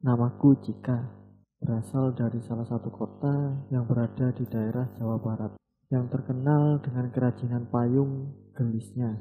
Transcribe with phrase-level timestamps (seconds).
[0.00, 0.96] Namaku Cika,
[1.60, 5.60] berasal dari salah satu kota yang berada di daerah Jawa Barat,
[5.92, 9.20] yang terkenal dengan kerajinan payung gelisnya.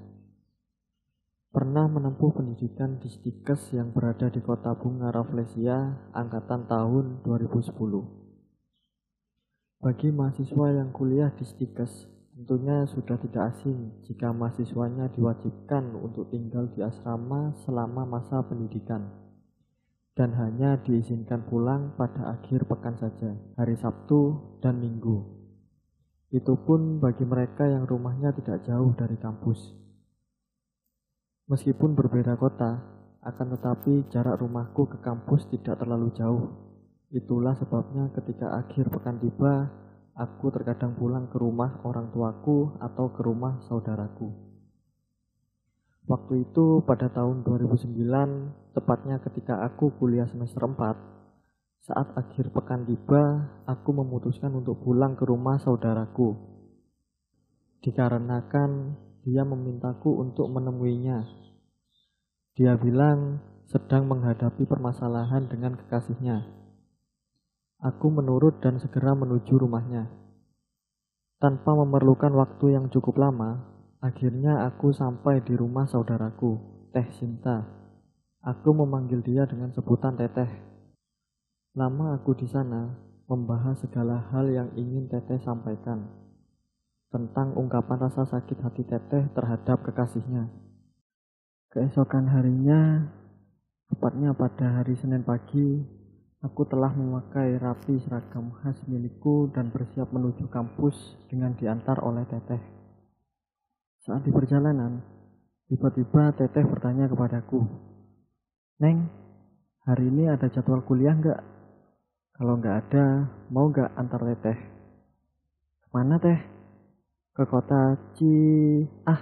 [1.52, 9.84] Pernah menempuh pendidikan di Stikes yang berada di kota Bunga Rafflesia, angkatan tahun 2010.
[9.84, 16.72] Bagi mahasiswa yang kuliah di Stikes, tentunya sudah tidak asing jika mahasiswanya diwajibkan untuk tinggal
[16.72, 19.28] di asrama selama masa pendidikan
[20.20, 25.24] dan hanya diizinkan pulang pada akhir pekan saja, hari Sabtu dan Minggu.
[26.28, 29.72] Itu pun bagi mereka yang rumahnya tidak jauh dari kampus.
[31.48, 32.84] Meskipun berbeda kota,
[33.24, 36.52] akan tetapi jarak rumahku ke kampus tidak terlalu jauh.
[37.16, 39.72] Itulah sebabnya ketika akhir pekan tiba,
[40.20, 44.49] aku terkadang pulang ke rumah orang tuaku atau ke rumah saudaraku.
[46.10, 53.46] Waktu itu pada tahun 2009, tepatnya ketika aku kuliah semester 4, saat akhir pekan tiba,
[53.70, 56.34] aku memutuskan untuk pulang ke rumah saudaraku.
[57.86, 61.30] Dikarenakan dia memintaku untuk menemuinya.
[62.58, 66.42] Dia bilang sedang menghadapi permasalahan dengan kekasihnya.
[67.86, 70.10] Aku menurut dan segera menuju rumahnya.
[71.38, 76.56] Tanpa memerlukan waktu yang cukup lama, Akhirnya aku sampai di rumah saudaraku,
[76.96, 77.68] Teh Sinta.
[78.40, 80.48] Aku memanggil dia dengan sebutan Teteh.
[81.76, 82.96] Lama aku di sana
[83.28, 86.08] membahas segala hal yang ingin Teteh sampaikan
[87.12, 90.48] tentang ungkapan rasa sakit hati Teteh terhadap kekasihnya.
[91.76, 93.04] Keesokan harinya,
[93.92, 95.84] tepatnya pada hari Senin pagi,
[96.40, 100.96] aku telah memakai rapi seragam khas milikku dan bersiap menuju kampus
[101.28, 102.79] dengan diantar oleh Teteh.
[104.10, 105.06] Saat di perjalanan,
[105.70, 107.62] tiba-tiba Teteh bertanya kepadaku,
[108.82, 109.06] Neng,
[109.86, 111.38] hari ini ada jadwal kuliah nggak?
[112.34, 114.58] Kalau nggak ada, mau nggak antar Teteh?
[115.86, 116.42] Ke mana Teh?
[117.38, 118.34] Ke kota Ci...
[119.06, 119.22] Ah,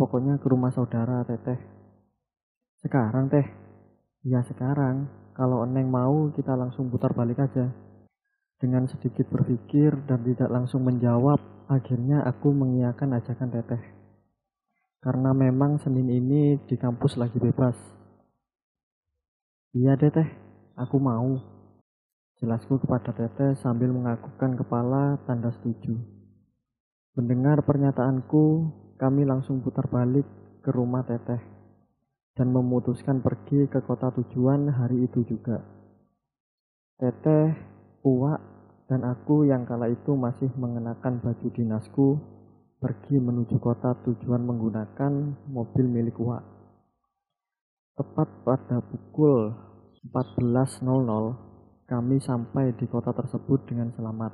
[0.00, 1.60] pokoknya ke rumah saudara Teteh.
[2.80, 3.44] Sekarang Teh?
[4.24, 5.12] Ya sekarang.
[5.36, 7.68] Kalau Neng mau, kita langsung putar balik aja.
[8.56, 13.95] Dengan sedikit berpikir dan tidak langsung menjawab, akhirnya aku mengiyakan ajakan Teteh.
[15.06, 17.78] Karena memang Senin ini di kampus lagi bebas.
[19.70, 20.26] Iya deh teh,
[20.74, 21.38] aku mau.
[22.42, 25.94] Jelasku kepada teteh sambil mengakukan kepala tanda setuju.
[27.14, 28.66] Mendengar pernyataanku,
[28.98, 30.26] kami langsung putar balik
[30.66, 31.38] ke rumah teteh
[32.34, 35.62] dan memutuskan pergi ke kota tujuan hari itu juga.
[36.98, 37.54] Teteh,
[38.02, 38.42] Uwak,
[38.90, 42.35] dan aku yang kala itu masih mengenakan baju dinasku
[42.76, 45.12] pergi menuju kota tujuan menggunakan
[45.48, 46.44] mobil milik Wak.
[47.96, 49.56] Tepat pada pukul
[50.12, 50.84] 14.00,
[51.88, 54.32] kami sampai di kota tersebut dengan selamat.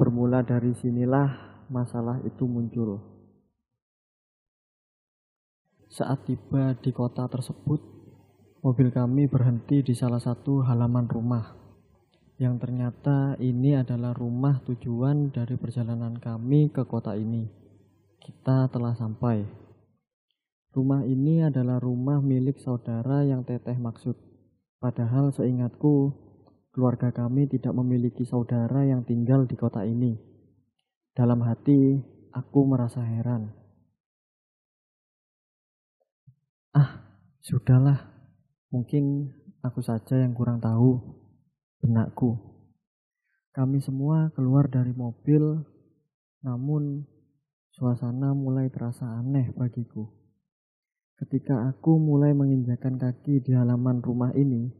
[0.00, 2.96] Bermula dari sinilah masalah itu muncul.
[5.92, 7.84] Saat tiba di kota tersebut,
[8.64, 11.59] mobil kami berhenti di salah satu halaman rumah
[12.40, 17.44] yang ternyata ini adalah rumah tujuan dari perjalanan kami ke kota ini.
[18.16, 19.44] Kita telah sampai.
[20.72, 24.16] Rumah ini adalah rumah milik saudara yang teteh maksud.
[24.80, 26.16] Padahal seingatku,
[26.72, 30.16] keluarga kami tidak memiliki saudara yang tinggal di kota ini.
[31.12, 32.00] Dalam hati,
[32.32, 33.52] aku merasa heran.
[36.72, 37.04] Ah,
[37.44, 38.00] sudahlah.
[38.72, 39.28] Mungkin
[39.60, 41.19] aku saja yang kurang tahu
[41.80, 42.38] benakku.
[43.50, 45.64] Kami semua keluar dari mobil,
[46.46, 47.02] namun
[47.74, 50.06] suasana mulai terasa aneh bagiku.
[51.20, 54.72] Ketika aku mulai menginjakan kaki di halaman rumah ini,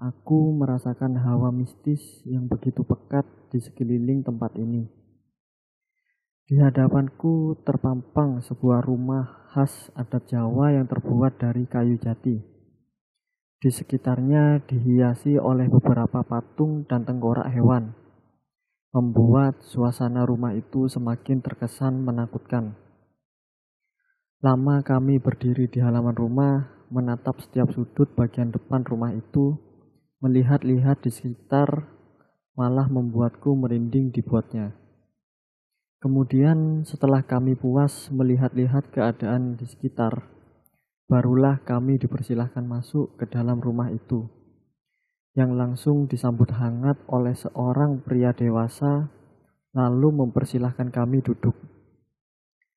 [0.00, 4.88] aku merasakan hawa mistis yang begitu pekat di sekeliling tempat ini.
[6.48, 12.40] Di hadapanku terpampang sebuah rumah khas adat Jawa yang terbuat dari kayu jati.
[13.58, 17.90] Di sekitarnya dihiasi oleh beberapa patung dan tengkorak hewan,
[18.94, 22.78] membuat suasana rumah itu semakin terkesan menakutkan.
[24.38, 29.58] Lama kami berdiri di halaman rumah, menatap setiap sudut bagian depan rumah itu,
[30.22, 31.90] melihat-lihat di sekitar,
[32.54, 34.70] malah membuatku merinding dibuatnya.
[35.98, 40.37] Kemudian setelah kami puas melihat-lihat keadaan di sekitar,
[41.08, 44.28] Barulah kami dipersilahkan masuk ke dalam rumah itu,
[45.32, 49.08] yang langsung disambut hangat oleh seorang pria dewasa,
[49.72, 51.56] lalu mempersilahkan kami duduk.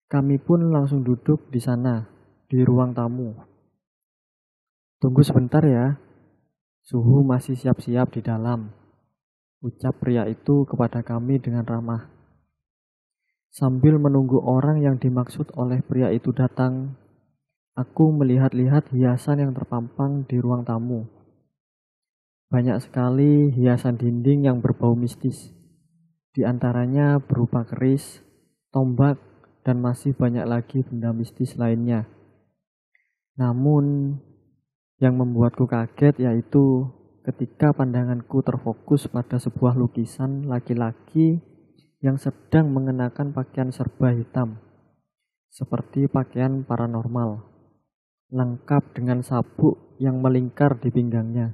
[0.07, 2.07] Kami pun langsung duduk di sana,
[2.47, 3.35] di ruang tamu.
[5.03, 5.99] Tunggu sebentar ya,
[6.81, 8.73] Suhu masih siap-siap di dalam.
[9.61, 12.09] Ucap pria itu kepada kami dengan ramah.
[13.53, 16.97] Sambil menunggu orang yang dimaksud oleh pria itu datang,
[17.75, 21.07] aku melihat-lihat hiasan yang terpampang di ruang tamu.
[22.51, 25.56] Banyak sekali hiasan dinding yang berbau mistis.
[26.35, 28.19] Di antaranya berupa keris,
[28.75, 29.19] tombak,
[29.63, 32.07] dan masih banyak lagi benda mistis lainnya.
[33.39, 34.17] Namun,
[35.00, 36.85] yang membuatku kaget yaitu
[37.25, 41.41] ketika pandanganku terfokus pada sebuah lukisan laki-laki
[42.01, 44.57] yang sedang mengenakan pakaian serba hitam,
[45.53, 47.50] seperti pakaian paranormal,
[48.31, 51.51] lengkap dengan sabuk yang melingkar di pinggangnya.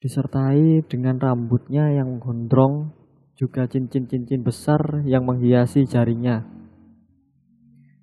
[0.00, 2.92] Disertai dengan rambutnya yang gondrong,
[3.40, 6.44] juga cincin-cincin besar yang menghiasi jarinya.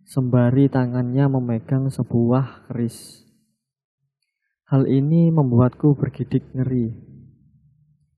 [0.10, 3.22] Sembari tangannya memegang sebuah keris.
[4.66, 6.90] Hal ini membuatku bergidik ngeri.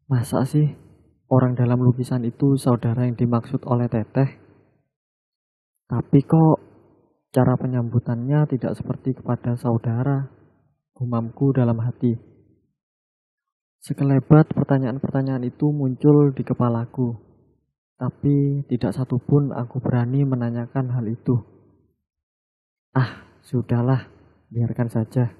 [0.08, 0.74] Masa sih
[1.28, 4.40] orang dalam lukisan itu saudara yang dimaksud oleh Teteh.
[5.90, 6.69] Tapi kok
[7.30, 10.30] cara penyambutannya tidak seperti kepada saudara,
[10.98, 12.18] gumamku dalam hati.
[13.80, 17.16] Sekelebat pertanyaan-pertanyaan itu muncul di kepalaku,
[17.96, 21.40] tapi tidak satupun aku berani menanyakan hal itu.
[22.92, 24.12] Ah, sudahlah,
[24.52, 25.32] biarkan saja.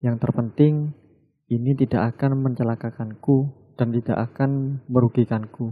[0.00, 0.96] Yang terpenting,
[1.46, 5.70] ini tidak akan mencelakakanku dan tidak akan merugikanku.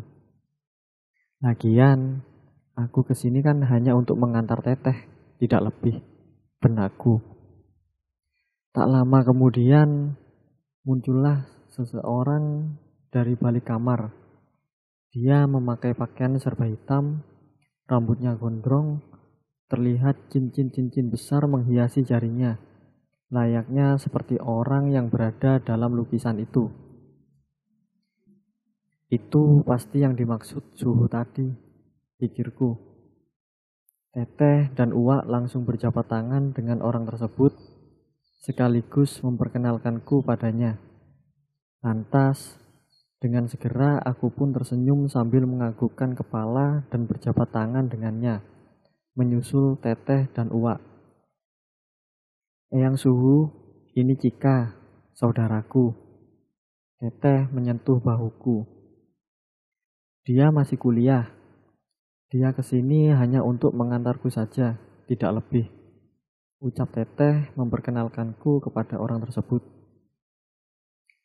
[1.42, 2.22] Lagian,
[2.78, 6.02] aku ke sini kan hanya untuk mengantar teteh, tidak lebih.
[6.58, 7.22] Benakku.
[8.74, 10.18] Tak lama kemudian,
[10.82, 12.74] muncullah seseorang
[13.08, 14.12] dari balik kamar.
[15.14, 17.24] Dia memakai pakaian serba hitam,
[17.88, 19.00] rambutnya gondrong,
[19.72, 22.60] terlihat cincin-cincin besar menghiasi jarinya,
[23.32, 26.68] layaknya seperti orang yang berada dalam lukisan itu.
[29.08, 31.48] Itu pasti yang dimaksud suhu tadi,
[32.20, 32.87] pikirku.
[34.18, 37.54] Teteh dan Uwa langsung berjabat tangan dengan orang tersebut,
[38.42, 40.74] sekaligus memperkenalkanku padanya.
[41.86, 42.58] Lantas,
[43.22, 48.42] dengan segera aku pun tersenyum sambil menganggukkan kepala dan berjabat tangan dengannya,
[49.14, 50.82] menyusul Teteh dan Uwa.
[52.74, 53.54] Eyang Suhu,
[53.94, 54.74] ini Cika,
[55.14, 55.94] saudaraku.
[56.98, 58.66] Teteh menyentuh bahuku.
[60.26, 61.37] Dia masih kuliah.
[62.28, 64.76] Dia ke sini hanya untuk mengantarku saja,
[65.08, 65.64] tidak lebih.
[66.60, 69.64] Ucap teteh memperkenalkanku kepada orang tersebut.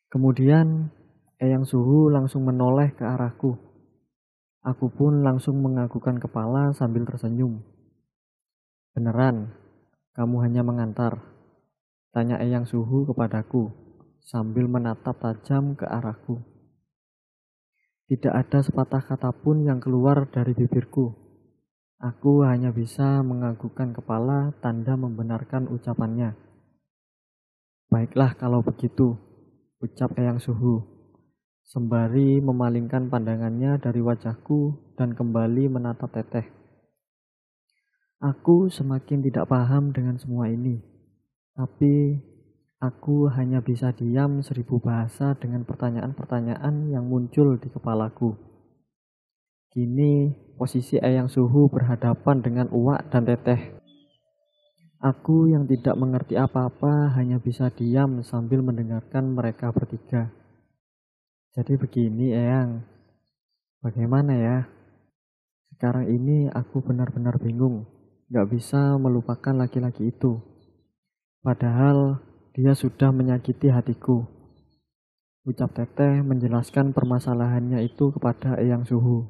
[0.08, 0.88] Kemudian,
[1.36, 3.52] Eyang Suhu langsung menoleh ke arahku.
[4.64, 7.60] Aku pun langsung mengagukan kepala sambil tersenyum.
[8.96, 9.52] Beneran,
[10.16, 11.20] kamu hanya mengantar.
[12.16, 13.68] Tanya Eyang Suhu kepadaku
[14.24, 16.53] sambil menatap tajam ke arahku.
[18.14, 21.10] Tidak ada sepatah kata pun yang keluar dari bibirku.
[21.98, 26.38] Aku hanya bisa menganggukkan kepala tanda membenarkan ucapannya.
[27.90, 29.18] Baiklah kalau begitu,
[29.82, 30.78] ucap Eyang Suhu.
[31.66, 36.46] Sembari memalingkan pandangannya dari wajahku dan kembali menatap teteh.
[38.22, 40.78] Aku semakin tidak paham dengan semua ini.
[41.58, 42.22] Tapi
[42.84, 48.36] Aku hanya bisa diam seribu bahasa dengan pertanyaan-pertanyaan yang muncul di kepalaku.
[49.72, 50.28] Kini
[50.60, 53.80] posisi Eyang Suhu berhadapan dengan Uwak dan Teteh.
[55.00, 60.28] Aku yang tidak mengerti apa-apa hanya bisa diam sambil mendengarkan mereka bertiga.
[61.56, 62.84] Jadi begini Eyang,
[63.80, 64.58] bagaimana ya?
[65.72, 67.88] Sekarang ini aku benar-benar bingung,
[68.28, 70.36] gak bisa melupakan laki-laki itu.
[71.40, 72.20] Padahal
[72.54, 74.22] dia sudah menyakiti hatiku.
[75.42, 79.26] Ucap Teteh menjelaskan permasalahannya itu kepada Eyang Suhu.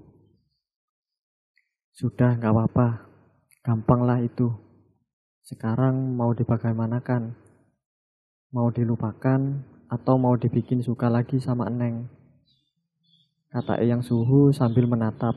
[1.96, 2.88] Sudah nggak apa-apa,
[3.64, 4.52] gampanglah itu.
[5.40, 7.32] Sekarang mau dibagaimanakan?
[8.52, 9.40] Mau dilupakan
[9.88, 12.06] atau mau dibikin suka lagi sama Eneng?
[13.48, 15.34] Kata Eyang Suhu sambil menatap.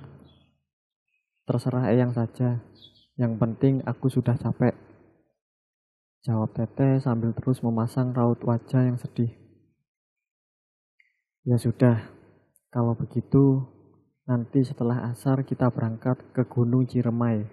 [1.48, 2.60] Terserah Eyang saja,
[3.16, 4.87] yang penting aku sudah capek.
[6.26, 9.30] Jawab Teteh sambil terus memasang raut wajah yang sedih.
[11.48, 12.12] Ya sudah,
[12.74, 13.64] kalau begitu
[14.28, 17.48] nanti setelah asar kita berangkat ke Gunung Ciremai.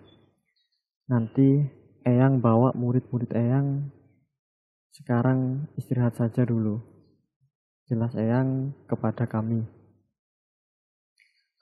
[1.06, 1.62] Nanti
[2.04, 3.88] Eyang bawa murid-murid Eyang.
[4.92, 6.82] Sekarang istirahat saja dulu.
[7.88, 9.64] Jelas Eyang kepada kami.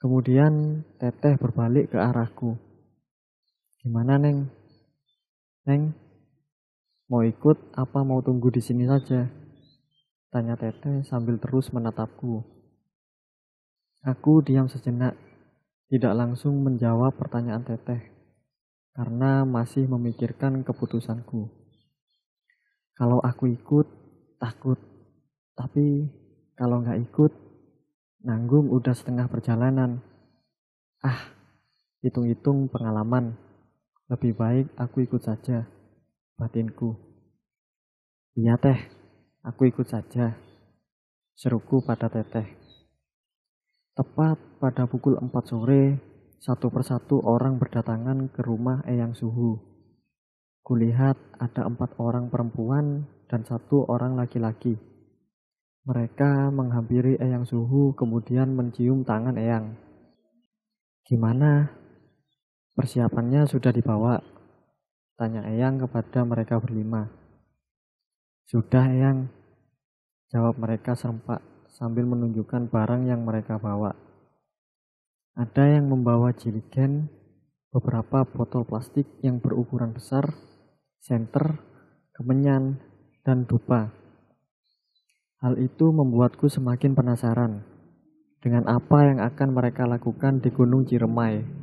[0.03, 2.59] Kemudian Teteh berbalik ke arahku.
[3.79, 4.51] Gimana Neng?
[5.63, 5.95] Neng,
[7.13, 9.29] Mau ikut apa mau tunggu di sini saja?
[10.33, 12.41] Tanya Teteh sambil terus menatapku.
[14.01, 15.13] Aku diam sejenak,
[15.93, 18.01] tidak langsung menjawab pertanyaan Teteh,
[18.97, 21.53] karena masih memikirkan keputusanku.
[22.97, 23.85] Kalau aku ikut,
[24.41, 24.81] takut.
[25.53, 26.09] Tapi
[26.57, 27.29] kalau nggak ikut,
[28.25, 30.01] nanggung udah setengah perjalanan.
[31.05, 31.29] Ah,
[32.01, 33.37] hitung-hitung pengalaman.
[34.09, 35.69] Lebih baik aku ikut saja,
[36.37, 36.97] batinku.
[38.33, 38.79] Iya teh,
[39.45, 40.33] aku ikut saja.
[41.37, 42.49] Seruku pada teteh.
[43.93, 46.01] Tepat pada pukul 4 sore,
[46.41, 49.61] satu persatu orang berdatangan ke rumah Eyang Suhu.
[50.65, 54.79] Kulihat ada empat orang perempuan dan satu orang laki-laki.
[55.85, 59.77] Mereka menghampiri Eyang Suhu kemudian mencium tangan Eyang.
[61.05, 61.69] Gimana?
[62.73, 64.32] Persiapannya sudah dibawa?
[65.13, 67.05] Tanya Eyang kepada mereka berlima.
[68.49, 69.29] Sudah Eyang,
[70.33, 73.93] jawab mereka serempak sambil menunjukkan barang yang mereka bawa.
[75.33, 77.09] Ada yang membawa jiligen,
[77.73, 80.33] beberapa botol plastik yang berukuran besar,
[81.01, 81.57] senter,
[82.13, 82.77] kemenyan,
[83.25, 83.89] dan dupa.
[85.41, 87.65] Hal itu membuatku semakin penasaran
[88.41, 91.62] dengan apa yang akan mereka lakukan di Gunung Ciremai.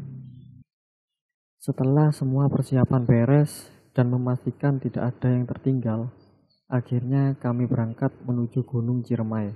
[1.61, 6.09] Setelah semua persiapan beres dan memastikan tidak ada yang tertinggal,
[6.73, 9.53] akhirnya kami berangkat menuju Gunung Ciremai.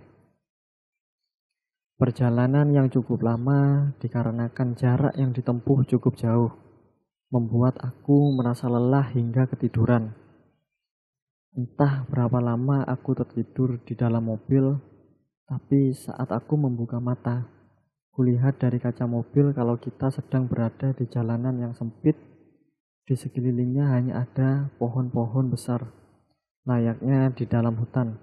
[1.97, 6.53] Perjalanan yang cukup lama dikarenakan jarak yang ditempuh cukup jauh,
[7.33, 10.13] membuat aku merasa lelah hingga ketiduran.
[11.57, 14.77] Entah berapa lama aku tertidur di dalam mobil,
[15.49, 17.49] tapi saat aku membuka mata,
[18.15, 22.15] kulihat dari kaca mobil kalau kita sedang berada di jalanan yang sempit,
[23.05, 25.91] di sekelilingnya hanya ada pohon-pohon besar,
[26.63, 28.15] layaknya di dalam hutan.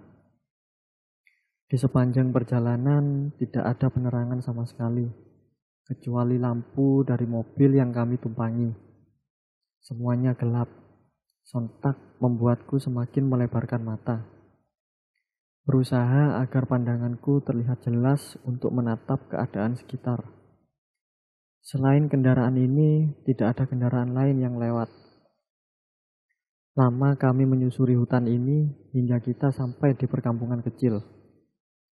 [1.67, 5.07] Di sepanjang perjalanan tidak ada penerangan sama sekali,
[5.83, 8.71] kecuali lampu dari mobil yang kami tumpangi.
[9.83, 10.71] Semuanya gelap,
[11.43, 14.40] sontak membuatku semakin melebarkan mata.
[15.62, 20.25] Berusaha agar pandanganku terlihat jelas untuk menatap keadaan sekitar.
[21.62, 24.89] Selain kendaraan ini, tidak ada kendaraan lain yang lewat.
[26.74, 30.98] Lama kami menyusuri hutan ini hingga kita sampai di perkampungan kecil.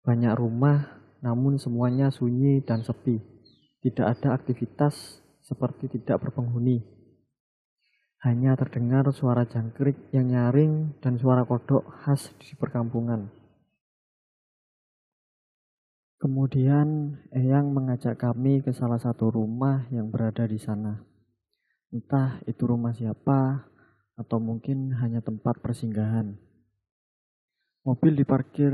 [0.03, 3.15] Banyak rumah, namun semuanya sunyi dan sepi.
[3.79, 6.83] Tidak ada aktivitas seperti tidak berpenghuni.
[8.27, 13.42] Hanya terdengar suara jangkrik yang nyaring dan suara kodok khas di perkampungan.
[16.19, 21.01] Kemudian Eyang mengajak kami ke salah satu rumah yang berada di sana.
[21.93, 23.69] Entah itu rumah siapa
[24.17, 26.37] atau mungkin hanya tempat persinggahan.
[27.83, 28.73] Mobil diparkir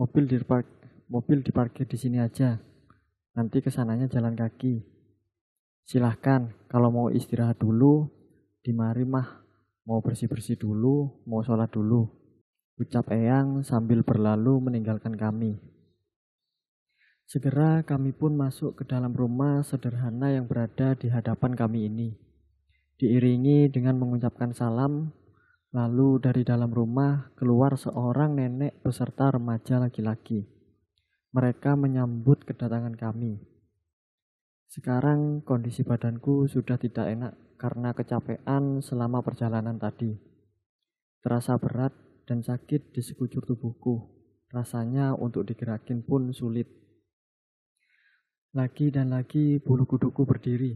[0.00, 0.64] Mobil dipark
[1.12, 2.56] mobil diparkir di sini aja.
[3.36, 4.80] Nanti ke sananya jalan kaki.
[5.84, 8.08] Silahkan kalau mau istirahat dulu,
[8.64, 9.44] di mari mah
[9.84, 12.08] mau bersih-bersih dulu, mau sholat dulu.
[12.80, 15.60] Ucap Eyang sambil berlalu meninggalkan kami.
[17.30, 22.10] Segera kami pun masuk ke dalam rumah sederhana yang berada di hadapan kami ini.
[22.98, 25.14] Diiringi dengan mengucapkan salam,
[25.70, 30.42] Lalu dari dalam rumah keluar seorang nenek beserta remaja laki-laki.
[31.30, 33.38] Mereka menyambut kedatangan kami.
[34.66, 40.18] Sekarang kondisi badanku sudah tidak enak karena kecapean selama perjalanan tadi.
[41.22, 41.94] Terasa berat
[42.26, 44.10] dan sakit di sekujur tubuhku.
[44.50, 46.66] Rasanya untuk digerakin pun sulit.
[48.50, 50.74] Lagi dan lagi bulu kuduku berdiri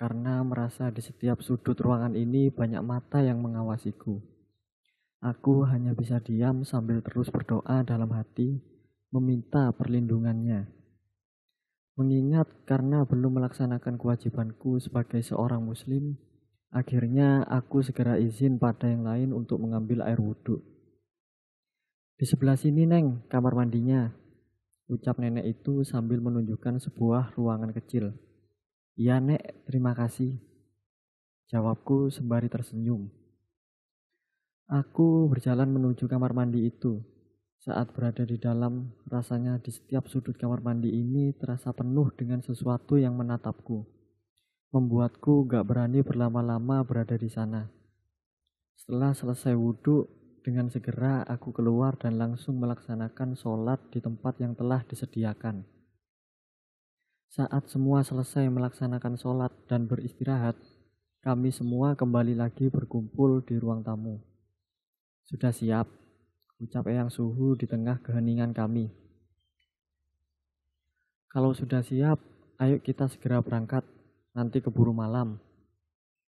[0.00, 4.16] karena merasa di setiap sudut ruangan ini banyak mata yang mengawasiku.
[5.20, 8.64] Aku hanya bisa diam sambil terus berdoa dalam hati,
[9.12, 10.72] meminta perlindungannya.
[12.00, 16.16] Mengingat karena belum melaksanakan kewajibanku sebagai seorang muslim,
[16.72, 20.64] akhirnya aku segera izin pada yang lain untuk mengambil air wudhu.
[22.16, 24.21] Di sebelah sini, Neng, kamar mandinya.
[24.92, 28.12] Ucap nenek itu sambil menunjukkan sebuah ruangan kecil.
[28.92, 30.36] Iya nek, terima kasih.
[31.48, 33.08] Jawabku sembari tersenyum.
[34.68, 37.00] Aku berjalan menuju kamar mandi itu.
[37.56, 43.00] Saat berada di dalam, rasanya di setiap sudut kamar mandi ini terasa penuh dengan sesuatu
[43.00, 43.88] yang menatapku.
[44.76, 47.64] Membuatku gak berani berlama-lama berada di sana.
[48.76, 50.04] Setelah selesai wudhu,
[50.42, 55.62] dengan segera aku keluar dan langsung melaksanakan sholat di tempat yang telah disediakan.
[57.32, 60.58] Saat semua selesai melaksanakan sholat dan beristirahat,
[61.22, 64.20] kami semua kembali lagi berkumpul di ruang tamu.
[65.24, 65.86] Sudah siap?
[66.58, 68.90] Ucap Eyang Suhu di tengah keheningan kami.
[71.32, 72.20] Kalau sudah siap,
[72.60, 73.86] ayo kita segera berangkat.
[74.36, 75.40] Nanti keburu malam.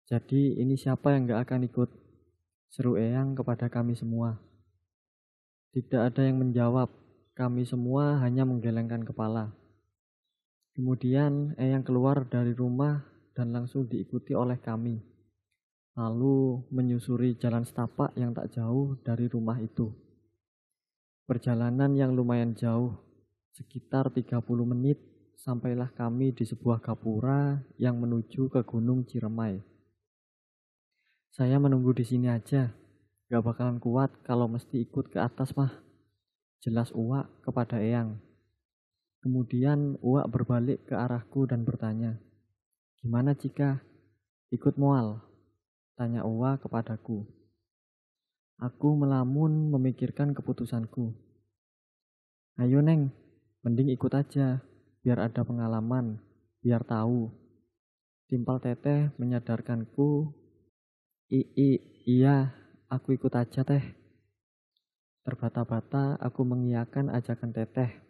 [0.09, 2.08] Jadi ini siapa yang gak akan ikut?
[2.69, 4.37] Seru Eyang kepada kami semua.
[5.73, 6.89] Tidak ada yang menjawab.
[7.37, 9.53] Kami semua hanya menggelengkan kepala.
[10.77, 13.05] Kemudian Eyang keluar dari rumah
[13.37, 15.01] dan langsung diikuti oleh kami.
[15.99, 19.91] Lalu menyusuri jalan setapak yang tak jauh dari rumah itu.
[21.27, 23.09] Perjalanan yang lumayan jauh
[23.59, 25.03] Sekitar 30 menit
[25.35, 29.59] sampailah kami di sebuah gapura yang menuju ke Gunung Ciremai.
[31.33, 32.73] Saya menunggu di sini aja,
[33.29, 35.73] gak bakalan kuat kalau mesti ikut ke atas mah.
[36.65, 38.19] Jelas Uwak kepada Eyang.
[39.23, 42.19] Kemudian Uwak berbalik ke arahku dan bertanya,
[42.99, 43.79] Gimana jika
[44.51, 45.23] ikut mual?
[45.95, 47.27] Tanya Uwak kepadaku.
[48.59, 51.15] Aku melamun memikirkan keputusanku.
[52.59, 53.15] Ayo Neng,
[53.67, 54.63] Mending ikut aja,
[55.03, 56.23] biar ada pengalaman,
[56.63, 57.27] biar tahu.
[58.31, 60.31] Timpal teteh menyadarkanku,
[61.29, 61.69] I, i
[62.09, 62.57] iya,
[62.89, 63.85] aku ikut aja teh.
[65.29, 68.01] Terbata-bata aku mengiyakan ajakan teteh,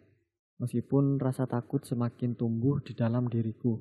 [0.55, 3.75] meskipun rasa takut semakin tumbuh di dalam diriku.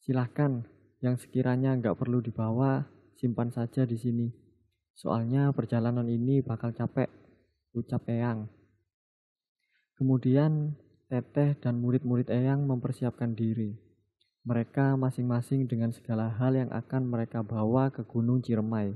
[0.00, 0.64] Silahkan,
[1.04, 2.88] yang sekiranya nggak perlu dibawa,
[3.20, 4.32] simpan saja di sini.
[4.96, 7.12] Soalnya perjalanan ini bakal capek,
[7.76, 8.48] ucap Eyang.
[10.00, 10.72] Kemudian
[11.10, 13.89] Teteh dan murid-murid Eyang mempersiapkan diri.
[14.50, 18.90] Mereka masing-masing dengan segala hal yang akan mereka bawa ke Gunung Ciremai.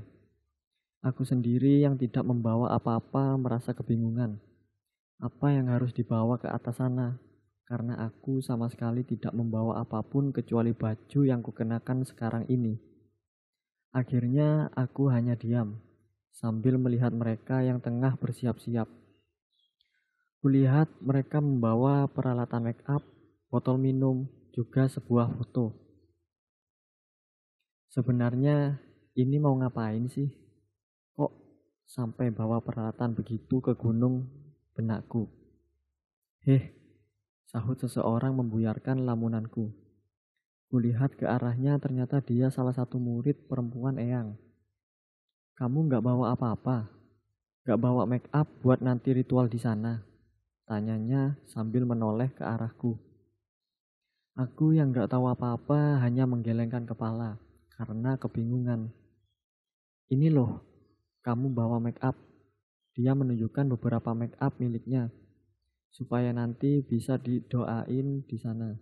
[0.99, 4.35] Aku sendiri yang tidak membawa apa-apa merasa kebingungan.
[5.15, 7.15] Apa yang harus dibawa ke atas sana?
[7.63, 12.75] Karena aku sama sekali tidak membawa apa pun kecuali baju yang kukenakan sekarang ini.
[13.95, 15.79] Akhirnya aku hanya diam,
[16.35, 18.91] sambil melihat mereka yang tengah bersiap-siap.
[20.43, 23.07] Kulihat mereka membawa peralatan make up,
[23.47, 25.75] botol minum, juga sebuah foto.
[27.91, 28.79] Sebenarnya
[29.19, 30.31] ini mau ngapain sih?
[31.11, 31.31] Kok
[31.83, 34.31] sampai bawa peralatan begitu ke gunung
[34.71, 35.27] benakku?
[36.47, 36.71] Heh,
[37.51, 39.75] sahut seseorang membuyarkan lamunanku.
[40.71, 44.39] Kulihat ke arahnya ternyata dia salah satu murid perempuan Eyang.
[45.59, 46.91] Kamu nggak bawa apa-apa?
[47.67, 50.03] Nggak bawa make up buat nanti ritual di sana?
[50.67, 53.14] Tanyanya sambil menoleh ke arahku.
[54.35, 57.39] Aku yang gak tahu apa-apa hanya menggelengkan kepala
[57.71, 58.91] karena kebingungan.
[60.11, 60.59] Ini loh,
[61.23, 62.19] kamu bawa make up.
[62.99, 65.07] Dia menunjukkan beberapa make up miliknya
[65.87, 68.75] supaya nanti bisa didoain di sana.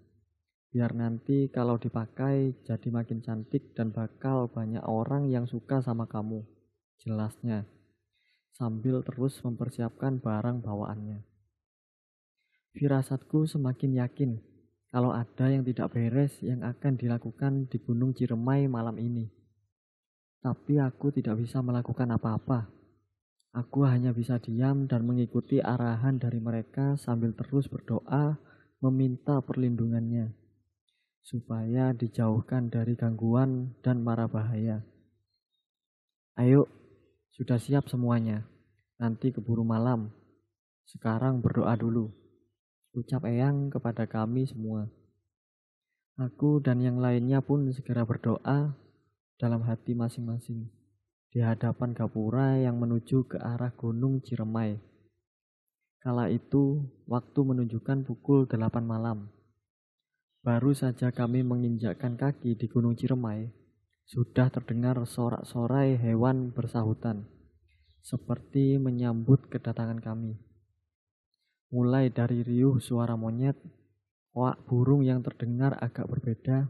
[0.73, 6.41] Biar nanti kalau dipakai jadi makin cantik dan bakal banyak orang yang suka sama kamu.
[6.97, 7.69] Jelasnya.
[8.57, 11.21] Sambil terus mempersiapkan barang bawaannya.
[12.73, 14.52] Firasatku semakin yakin
[14.93, 19.25] kalau ada yang tidak beres yang akan dilakukan di Gunung Ciremai malam ini.
[20.37, 22.69] Tapi aku tidak bisa melakukan apa-apa.
[23.57, 28.37] Aku hanya bisa diam dan mengikuti arahan dari mereka sambil terus berdoa
[28.85, 30.29] meminta perlindungannya
[31.25, 34.85] supaya dijauhkan dari gangguan dan mara bahaya.
[36.37, 36.69] Ayo,
[37.33, 38.45] sudah siap semuanya.
[39.01, 40.13] Nanti keburu malam.
[40.85, 42.22] Sekarang berdoa dulu
[42.93, 44.85] ucap Eyang kepada kami semua.
[46.21, 48.77] Aku dan yang lainnya pun segera berdoa
[49.41, 50.69] dalam hati masing-masing
[51.33, 54.77] di hadapan gapura yang menuju ke arah Gunung Ciremai.
[56.05, 59.33] Kala itu, waktu menunjukkan pukul 8 malam.
[60.45, 63.49] Baru saja kami menginjakkan kaki di Gunung Ciremai,
[64.05, 67.25] sudah terdengar sorak-sorai hewan bersahutan,
[68.05, 70.37] seperti menyambut kedatangan kami
[71.73, 73.57] mulai dari riuh suara monyet,
[74.29, 76.69] koak burung yang terdengar agak berbeda,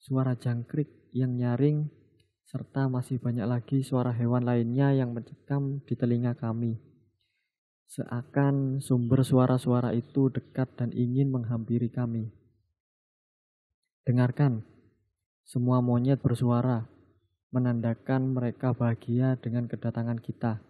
[0.00, 1.92] suara jangkrik yang nyaring,
[2.48, 6.80] serta masih banyak lagi suara hewan lainnya yang mencekam di telinga kami.
[7.92, 12.32] Seakan sumber suara-suara itu dekat dan ingin menghampiri kami.
[14.08, 14.64] Dengarkan,
[15.44, 16.88] semua monyet bersuara,
[17.52, 20.69] menandakan mereka bahagia dengan kedatangan kita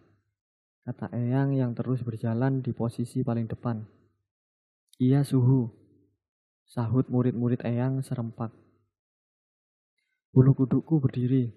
[0.84, 3.84] kata Eyang yang terus berjalan di posisi paling depan.
[4.96, 5.68] Iya suhu,
[6.64, 8.52] sahut murid-murid Eyang serempak.
[10.32, 11.52] Bulu kudukku berdiri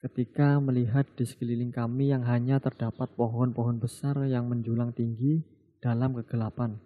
[0.00, 5.42] ketika melihat di sekeliling kami yang hanya terdapat pohon-pohon besar yang menjulang tinggi
[5.82, 6.78] dalam kegelapan.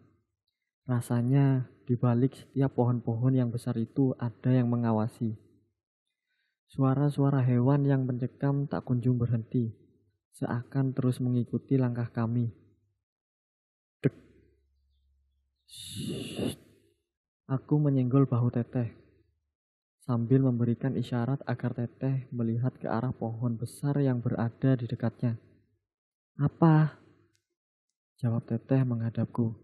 [0.88, 5.36] Rasanya di balik setiap pohon-pohon yang besar itu ada yang mengawasi.
[6.70, 9.79] Suara-suara hewan yang mencekam tak kunjung berhenti
[10.38, 12.52] seakan terus mengikuti langkah kami.
[14.04, 14.14] Dek.
[17.50, 19.00] Aku menyenggol bahu teteh
[20.10, 25.38] sambil memberikan isyarat agar teteh melihat ke arah pohon besar yang berada di dekatnya.
[26.34, 26.98] Apa?
[28.18, 29.54] Jawab teteh menghadapku.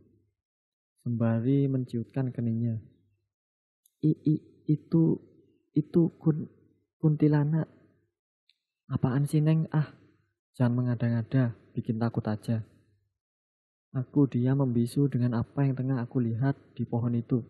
[1.03, 2.79] Sembari menciutkan keningnya.
[4.07, 4.35] I, i
[4.71, 5.19] itu,
[5.75, 6.47] itu kun,
[7.03, 7.67] kuntilanak.
[8.87, 9.67] Apaan sih neng?
[9.75, 9.91] Ah,
[10.57, 12.65] jangan mengada-ngada, bikin takut aja.
[13.93, 17.45] Aku dia membisu dengan apa yang tengah aku lihat di pohon itu.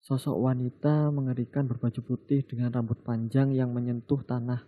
[0.00, 4.64] Sosok wanita mengerikan berbaju putih dengan rambut panjang yang menyentuh tanah.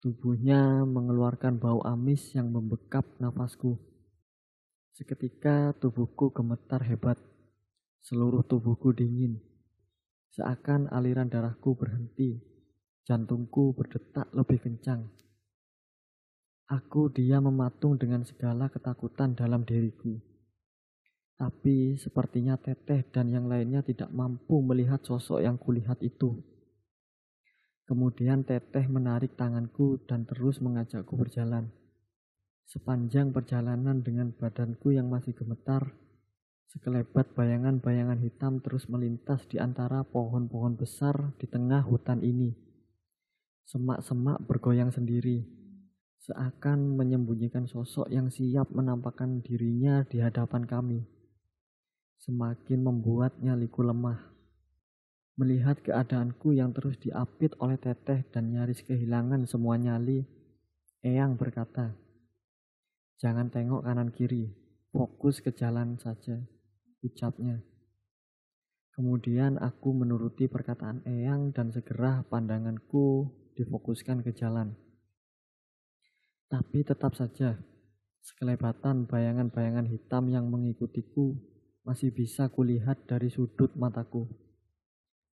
[0.00, 3.76] Tubuhnya mengeluarkan bau amis yang membekap nafasku.
[4.96, 7.18] Seketika tubuhku gemetar hebat.
[8.00, 9.42] Seluruh tubuhku dingin.
[10.32, 12.40] Seakan aliran darahku berhenti.
[13.04, 15.08] Jantungku berdetak lebih kencang.
[16.68, 20.20] Aku dia mematung dengan segala ketakutan dalam diriku.
[21.40, 26.36] Tapi sepertinya Teteh dan yang lainnya tidak mampu melihat sosok yang kulihat itu.
[27.88, 31.72] Kemudian Teteh menarik tanganku dan terus mengajakku berjalan.
[32.68, 35.96] Sepanjang perjalanan dengan badanku yang masih gemetar,
[36.68, 42.52] sekelebat bayangan-bayangan hitam terus melintas di antara pohon-pohon besar di tengah hutan ini.
[43.64, 45.57] Semak-semak bergoyang sendiri,
[46.22, 51.00] seakan menyembunyikan sosok yang siap menampakkan dirinya di hadapan kami.
[52.18, 54.18] Semakin membuat nyaliku lemah.
[55.38, 60.26] Melihat keadaanku yang terus diapit oleh teteh dan nyaris kehilangan semua nyali,
[60.98, 61.94] Eyang berkata,
[63.22, 64.50] Jangan tengok kanan kiri,
[64.90, 66.42] fokus ke jalan saja,
[67.06, 67.62] ucapnya.
[68.98, 74.74] Kemudian aku menuruti perkataan Eyang dan segera pandanganku difokuskan ke jalan.
[76.48, 77.60] Tapi tetap saja,
[78.24, 81.36] sekelebatan bayangan-bayangan hitam yang mengikutiku
[81.84, 84.24] masih bisa kulihat dari sudut mataku.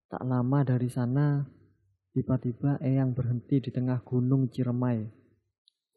[0.06, 1.46] Tak lama dari sana,
[2.14, 5.20] tiba-tiba Eyang berhenti di tengah gunung Ciremai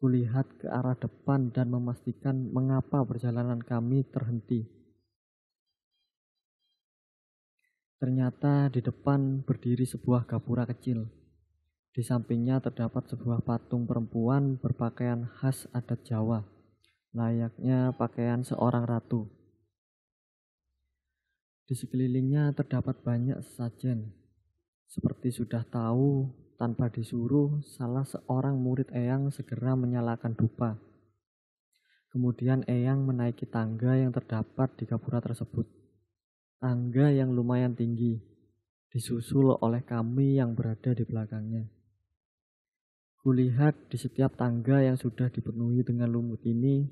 [0.04, 4.66] Kulihat ke arah depan dan memastikan mengapa perjalanan kami terhenti.
[7.96, 11.23] Ternyata di depan berdiri sebuah gapura kecil.
[11.94, 16.42] Di sampingnya terdapat sebuah patung perempuan berpakaian khas adat Jawa,
[17.14, 19.30] layaknya pakaian seorang ratu.
[21.70, 24.10] Di sekelilingnya terdapat banyak sesajen.
[24.90, 30.74] Seperti sudah tahu, tanpa disuruh, salah seorang murid Eyang segera menyalakan dupa.
[32.10, 35.70] Kemudian Eyang menaiki tangga yang terdapat di gapura tersebut.
[36.58, 38.18] Tangga yang lumayan tinggi,
[38.90, 41.73] disusul oleh kami yang berada di belakangnya.
[43.24, 46.84] Kulihat di setiap tangga yang sudah dipenuhi dengan lumut ini,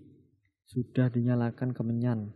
[0.64, 2.32] sudah dinyalakan kemenyan.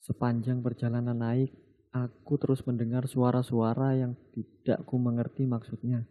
[0.00, 1.52] Sepanjang perjalanan naik,
[1.90, 6.06] Aku terus mendengar suara-suara yang tidak ku mengerti maksudnya.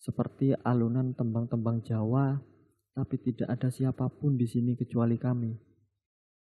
[0.00, 2.40] Seperti alunan tembang-tembang Jawa,
[2.96, 5.52] tapi tidak ada siapa pun di sini kecuali kami.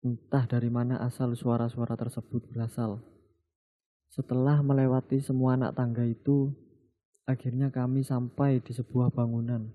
[0.04, 3.00] Entah dari mana asal suara-suara tersebut berasal.
[4.12, 6.52] Setelah melewati semua anak tangga itu,
[7.24, 9.68] akhirnya kami sampai di sebuah bangunan.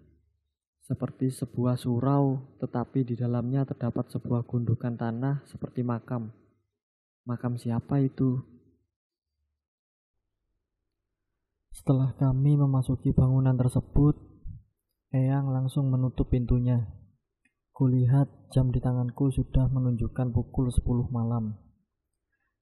[0.85, 6.33] Seperti sebuah surau, tetapi di dalamnya terdapat sebuah gundukan tanah seperti makam.
[7.29, 8.41] Makam siapa itu?
[11.69, 14.17] Setelah kami memasuki bangunan tersebut,
[15.09, 16.85] Eyang langsung menutup pintunya.
[17.73, 21.57] Kulihat jam di tanganku sudah menunjukkan pukul 10 malam.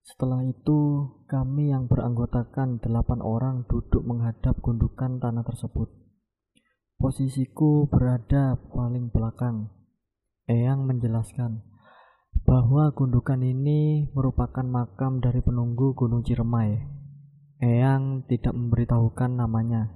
[0.08, 5.92] Setelah itu, kami yang beranggotakan delapan orang duduk menghadap gundukan tanah tersebut.
[6.96, 9.68] Posisiku berada paling belakang.
[10.48, 11.60] Eyang menjelaskan
[12.48, 16.80] bahwa gundukan ini merupakan makam dari penunggu Gunung Ciremai.
[17.60, 19.92] Eyang tidak memberitahukan namanya.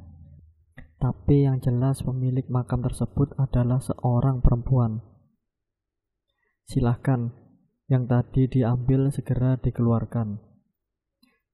[0.99, 4.99] Tapi yang jelas pemilik makam tersebut adalah seorang perempuan.
[6.67, 7.40] Silahkan,
[7.91, 10.39] yang tadi diambil segera dikeluarkan.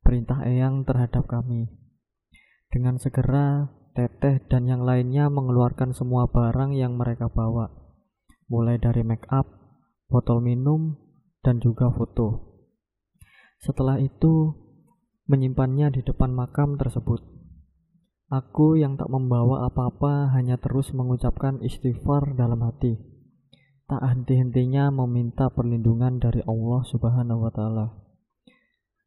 [0.05, 1.65] Perintah Eyang terhadap kami.
[2.69, 7.73] Dengan segera, Teteh dan yang lainnya mengeluarkan semua barang yang mereka bawa.
[8.45, 9.49] Mulai dari make up,
[10.05, 10.93] botol minum,
[11.41, 12.61] dan juga foto.
[13.57, 14.53] Setelah itu,
[15.25, 17.25] menyimpannya di depan makam tersebut.
[18.29, 23.06] Aku yang tak membawa apa-apa hanya terus mengucapkan istighfar dalam hati.
[23.87, 27.87] Tak henti-hentinya meminta perlindungan dari Allah Subhanahu wa taala.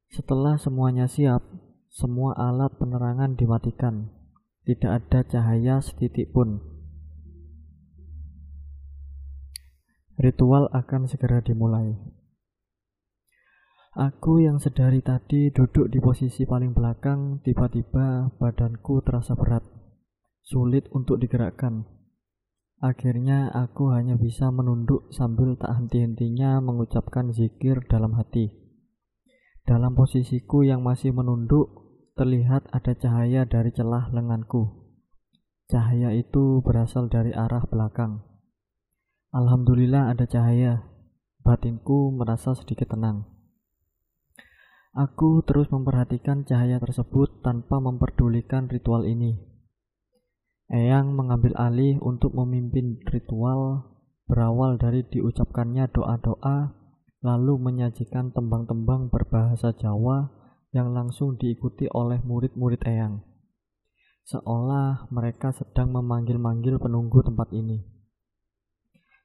[0.09, 1.45] Setelah semuanya siap,
[1.93, 4.09] semua alat penerangan dimatikan.
[4.65, 6.65] Tidak ada cahaya setitik pun.
[10.17, 12.01] Ritual akan segera dimulai.
[14.01, 19.67] Aku yang sedari tadi duduk di posisi paling belakang, tiba-tiba badanku terasa berat,
[20.41, 22.00] sulit untuk digerakkan.
[22.81, 28.57] Akhirnya aku hanya bisa menunduk sambil tak henti-hentinya mengucapkan zikir dalam hati.
[29.69, 31.69] Dalam posisiku yang masih menunduk,
[32.17, 34.81] terlihat ada cahaya dari celah lenganku.
[35.69, 38.25] Cahaya itu berasal dari arah belakang.
[39.37, 40.81] Alhamdulillah ada cahaya.
[41.45, 43.29] Batinku merasa sedikit tenang.
[44.97, 49.50] Aku terus memperhatikan cahaya tersebut tanpa memperdulikan ritual ini.
[50.71, 53.91] Eyang mengambil alih untuk memimpin ritual
[54.31, 56.71] berawal dari diucapkannya doa-doa
[57.27, 60.31] lalu menyajikan tembang-tembang berbahasa Jawa
[60.71, 63.19] yang langsung diikuti oleh murid-murid Eyang.
[64.31, 67.83] Seolah mereka sedang memanggil-manggil penunggu tempat ini.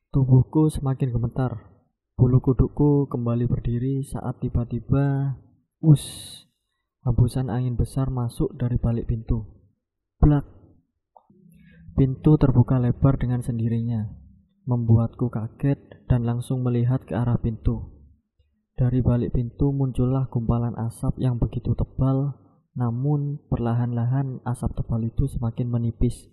[0.09, 1.61] Tubuhku semakin gemetar.
[2.17, 5.37] Bulu kudukku kembali berdiri saat tiba-tiba
[5.83, 6.01] Us,
[7.05, 9.45] hembusan angin besar masuk dari balik pintu.
[10.17, 10.54] Blak.
[11.95, 14.11] Pintu terbuka lebar dengan sendirinya,
[14.67, 15.79] membuatku kaget
[16.11, 17.95] dan langsung melihat ke arah pintu.
[18.75, 22.35] Dari balik pintu muncullah gumpalan asap yang begitu tebal,
[22.75, 26.27] namun perlahan-lahan asap tebal itu semakin menipis,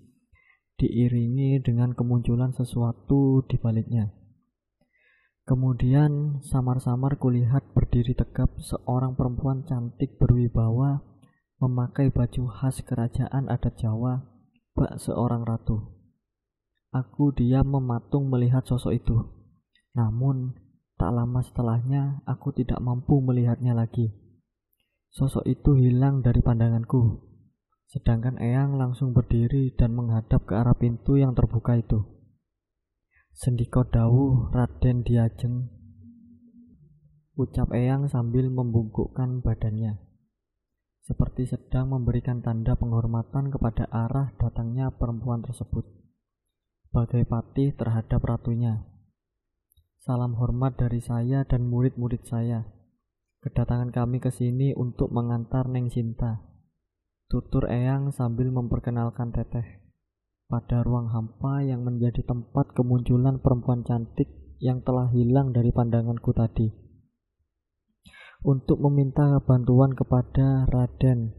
[0.82, 4.10] diiringi dengan kemunculan sesuatu di baliknya.
[5.46, 11.06] Kemudian samar-samar kulihat berdiri tegap seorang perempuan cantik berwibawa
[11.62, 14.31] memakai baju khas kerajaan adat Jawa,
[14.72, 15.92] bak seorang ratu.
[16.92, 19.16] Aku diam mematung melihat sosok itu.
[19.96, 20.52] Namun,
[21.00, 24.12] tak lama setelahnya aku tidak mampu melihatnya lagi.
[25.12, 27.20] Sosok itu hilang dari pandanganku.
[27.88, 32.00] Sedangkan Eyang langsung berdiri dan menghadap ke arah pintu yang terbuka itu.
[33.32, 35.68] Sendika dawuh Raden Diajeng
[37.32, 40.11] ucap Eyang sambil membungkukkan badannya
[41.02, 45.82] seperti sedang memberikan tanda penghormatan kepada arah datangnya perempuan tersebut.
[46.94, 48.86] Bagai patih terhadap ratunya.
[50.02, 52.66] Salam hormat dari saya dan murid-murid saya.
[53.42, 56.52] Kedatangan kami ke sini untuk mengantar Neng Cinta
[57.32, 59.64] tutur Eyang sambil memperkenalkan Teteh
[60.52, 64.28] pada ruang hampa yang menjadi tempat kemunculan perempuan cantik
[64.60, 66.81] yang telah hilang dari pandanganku tadi.
[68.42, 71.30] Untuk meminta bantuan kepada Raden,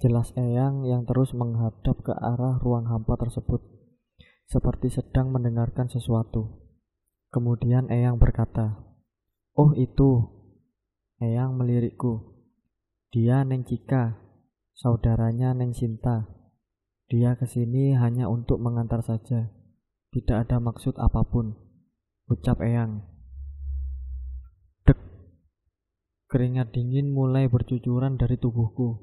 [0.00, 3.60] jelas Eyang yang terus menghadap ke arah ruang hampa tersebut,
[4.48, 6.64] seperti sedang mendengarkan sesuatu.
[7.28, 8.80] Kemudian Eyang berkata,
[9.52, 10.24] Oh itu,
[11.20, 12.36] Eyang melirikku.
[13.12, 14.16] Dia Neng Cika,
[14.76, 16.28] saudaranya Neng Sinta.
[17.08, 19.48] Dia ke sini hanya untuk mengantar saja.
[20.12, 21.56] Tidak ada maksud apa pun.
[22.28, 23.00] Ucap Eyang.
[24.84, 24.98] Dek.
[26.26, 28.98] Keringat dingin mulai bercucuran dari tubuhku.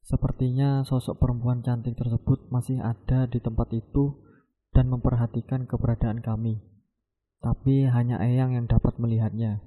[0.00, 4.16] Sepertinya sosok perempuan cantik tersebut masih ada di tempat itu
[4.72, 6.64] dan memperhatikan keberadaan kami.
[7.44, 9.60] Tapi hanya Eyang yang dapat melihatnya.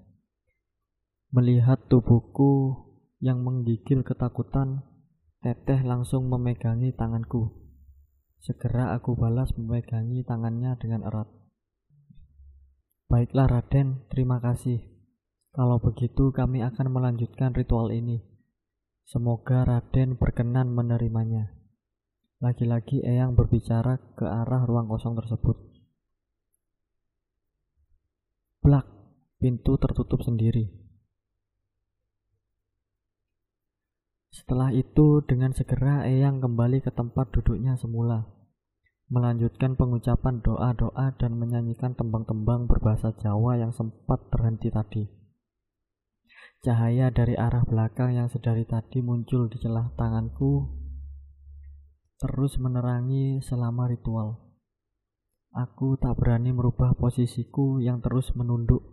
[1.29, 2.89] Melihat tubuhku
[3.21, 4.81] yang menggigil ketakutan,
[5.41, 7.49] Teteh langsung memegangi tanganku.
[8.41, 11.25] Segera aku balas memegangi tangannya dengan erat.
[13.09, 15.00] Baiklah Raden, terima kasih.
[15.51, 18.23] Kalau begitu kami akan melanjutkan ritual ini.
[19.03, 21.51] Semoga Raden berkenan menerimanya.
[22.39, 25.59] Lagi-lagi Eyang berbicara ke arah ruang kosong tersebut.
[28.63, 28.87] Blak,
[29.43, 30.71] pintu tertutup sendiri.
[34.31, 38.23] Setelah itu, dengan segera Eyang kembali ke tempat duduknya semula,
[39.11, 45.20] melanjutkan pengucapan doa-doa dan menyanyikan tembang-tembang berbahasa Jawa yang sempat terhenti tadi.
[46.61, 50.69] Cahaya dari arah belakang yang sedari tadi muncul di celah tanganku
[52.21, 54.37] terus menerangi selama ritual.
[55.57, 58.85] Aku tak berani merubah posisiku yang terus menunduk,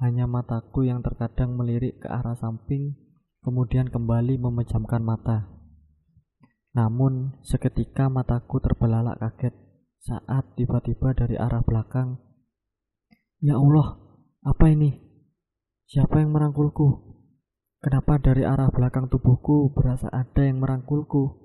[0.00, 2.96] hanya mataku yang terkadang melirik ke arah samping
[3.44, 5.52] kemudian kembali memejamkan mata.
[6.72, 9.52] Namun, seketika mataku terbelalak kaget
[10.00, 12.16] saat tiba-tiba dari arah belakang,
[13.44, 14.00] "Ya Allah,
[14.48, 15.01] apa ini?
[15.88, 17.14] Siapa yang merangkulku?
[17.82, 21.42] Kenapa dari arah belakang tubuhku berasa ada yang merangkulku?"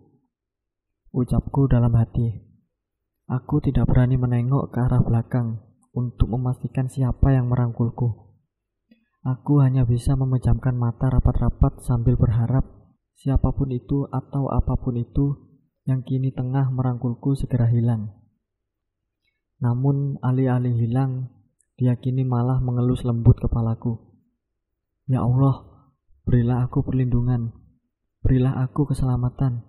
[1.15, 2.45] Ucapku dalam hati.
[3.28, 5.60] Aku tidak berani menengok ke arah belakang
[5.91, 8.28] untuk memastikan siapa yang merangkulku.
[9.28, 12.63] Aku hanya bisa memejamkan mata rapat-rapat sambil berharap
[13.17, 15.36] siapa pun itu atau apa pun itu
[15.84, 18.13] yang kini tengah merangkulku segera hilang.
[19.60, 21.34] Namun alih-alih hilang,
[21.78, 24.07] Dia kini malah mengelus lembut kepalaku.
[25.08, 25.63] Ya Allah,
[26.28, 27.56] berilah aku perlindungan.
[28.20, 29.63] Berilah aku keselamatan.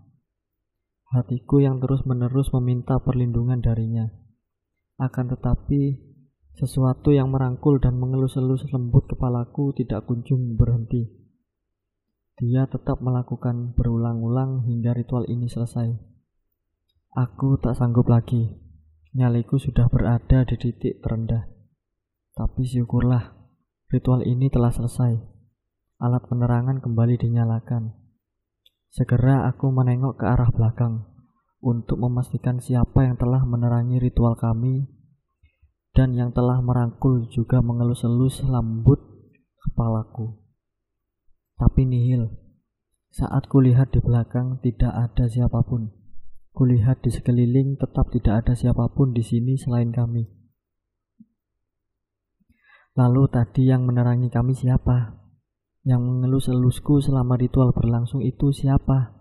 [1.14, 4.10] Hatiku yang terus-menerus meminta perlindungan darinya.
[4.98, 5.94] Akan tetapi,
[6.58, 11.06] sesuatu yang merangkul dan mengelus-elus lembut kepalaku tidak kunjung berhenti.
[12.42, 15.94] Dia tetap melakukan berulang-ulang hingga ritual ini selesai.
[17.14, 18.58] Aku tak sanggup lagi.
[19.14, 21.46] Nyaliku sudah berada di titik terendah.
[22.34, 23.37] Tapi syukurlah,
[23.88, 25.16] ritual ini telah selesai.
[25.98, 27.96] Alat penerangan kembali dinyalakan.
[28.92, 31.08] Segera aku menengok ke arah belakang
[31.64, 34.86] untuk memastikan siapa yang telah menerangi ritual kami
[35.96, 39.02] dan yang telah merangkul juga mengelus-elus lembut
[39.66, 40.38] kepalaku.
[41.58, 42.30] Tapi nihil,
[43.10, 45.90] saat kulihat di belakang tidak ada siapa pun.
[46.54, 50.37] Kulihat di sekeliling tetap tidak ada siapa pun di sini selain kami.
[52.98, 55.14] Lalu tadi yang menerangi kami siapa?
[55.86, 59.14] Yang mengelus-elusku selama ritual berlangsung itu siapa?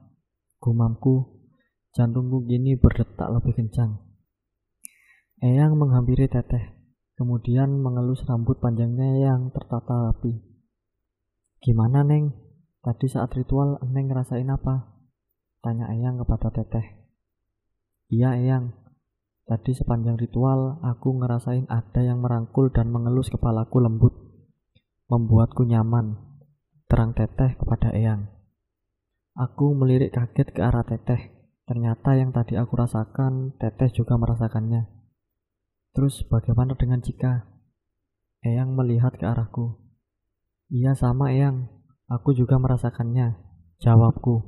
[0.57, 1.45] Gumamku,
[1.93, 4.01] jantungku gini berdetak lebih kencang.
[5.45, 6.73] Eyang menghampiri teteh,
[7.21, 10.41] kemudian mengelus rambut panjangnya yang tertata rapi.
[11.61, 12.33] Gimana, Neng?
[12.81, 14.97] Tadi saat ritual, Neng ngerasain apa?
[15.61, 17.05] Tanya Eyang kepada teteh.
[18.09, 18.73] Iya, Eyang,
[19.47, 24.11] Tadi sepanjang ritual, aku ngerasain ada yang merangkul dan mengelus kepalaku lembut,
[25.07, 26.19] membuatku nyaman.
[26.91, 28.27] Terang teteh kepada Eyang.
[29.39, 31.31] Aku melirik kaget ke arah teteh.
[31.63, 34.83] Ternyata yang tadi aku rasakan, teteh juga merasakannya.
[35.95, 37.47] Terus bagaimana dengan Cika?
[38.43, 39.79] Eyang melihat ke arahku.
[40.67, 41.71] Iya sama Eyang,
[42.11, 43.39] aku juga merasakannya.
[43.79, 44.43] Jawabku.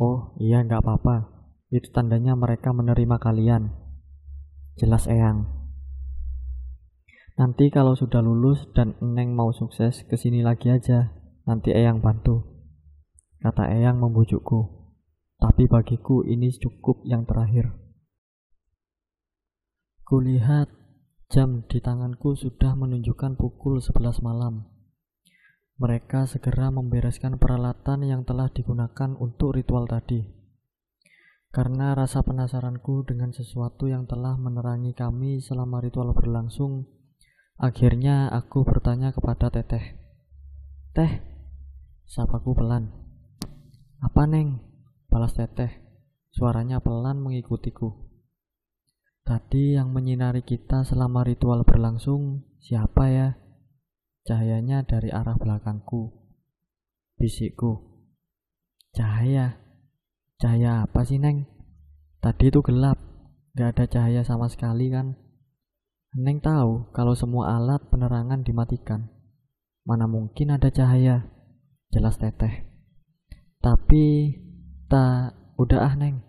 [0.00, 1.33] Oh iya nggak apa-apa,
[1.74, 3.74] itu tandanya mereka menerima kalian.
[4.78, 5.50] Jelas Eyang.
[7.34, 11.10] Nanti kalau sudah lulus dan Neng mau sukses, ke sini lagi aja.
[11.50, 12.46] Nanti Eyang bantu.
[13.42, 14.86] Kata Eyang membujukku.
[15.42, 17.74] Tapi bagiku ini cukup yang terakhir.
[20.06, 20.70] Kulihat
[21.26, 24.70] jam di tanganku sudah menunjukkan pukul 11 malam.
[25.74, 30.43] Mereka segera membereskan peralatan yang telah digunakan untuk ritual tadi.
[31.54, 36.90] Karena rasa penasaranku dengan sesuatu yang telah menerangi kami selama ritual berlangsung,
[37.62, 39.94] akhirnya aku bertanya kepada Teteh.
[40.98, 41.22] Teh,
[42.10, 42.90] sapaku pelan.
[44.02, 44.58] Apa neng?
[45.06, 45.70] Balas Teteh.
[46.34, 48.02] Suaranya pelan mengikutiku.
[49.22, 53.28] Tadi yang menyinari kita selama ritual berlangsung, siapa ya?
[54.26, 56.18] Cahayanya dari arah belakangku.
[57.14, 57.78] Bisikku.
[58.90, 59.63] Cahaya.
[60.44, 61.48] Cahaya apa sih, Neng?
[62.20, 63.00] Tadi itu gelap,
[63.56, 65.16] gak ada cahaya sama sekali kan?
[66.20, 69.08] Neng tahu kalau semua alat penerangan dimatikan.
[69.88, 71.24] Mana mungkin ada cahaya?
[71.88, 72.60] Jelas teteh.
[73.64, 74.36] Tapi,
[74.84, 76.20] tak, udah ah Neng.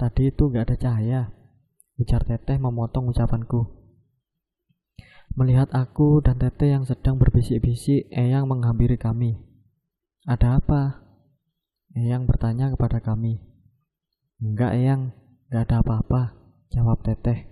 [0.00, 1.22] Tadi itu gak ada cahaya.
[2.00, 3.68] Ujar teteh memotong ucapanku.
[5.36, 9.36] Melihat aku dan teteh yang sedang berbisik-bisik, Eyang menghampiri kami.
[10.24, 11.04] Ada apa?
[11.92, 13.49] Eyang bertanya kepada kami.
[14.40, 15.02] Enggak, Eyang.
[15.52, 16.32] Gak ada apa-apa.
[16.72, 17.44] Jawab Teteh.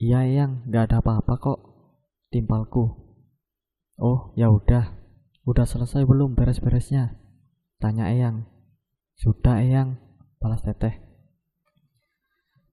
[0.00, 0.64] Iya, Eyang.
[0.72, 1.58] Gak ada apa-apa kok.
[2.32, 2.88] Timpalku.
[4.00, 4.96] Oh, ya udah.
[5.44, 7.20] Udah selesai belum beres-beresnya?
[7.76, 8.48] Tanya Eyang.
[9.20, 10.00] Sudah, Eyang.
[10.40, 11.04] Balas Teteh.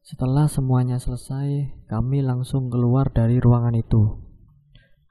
[0.04, 4.20] Setelah semuanya selesai, kami langsung keluar dari ruangan itu.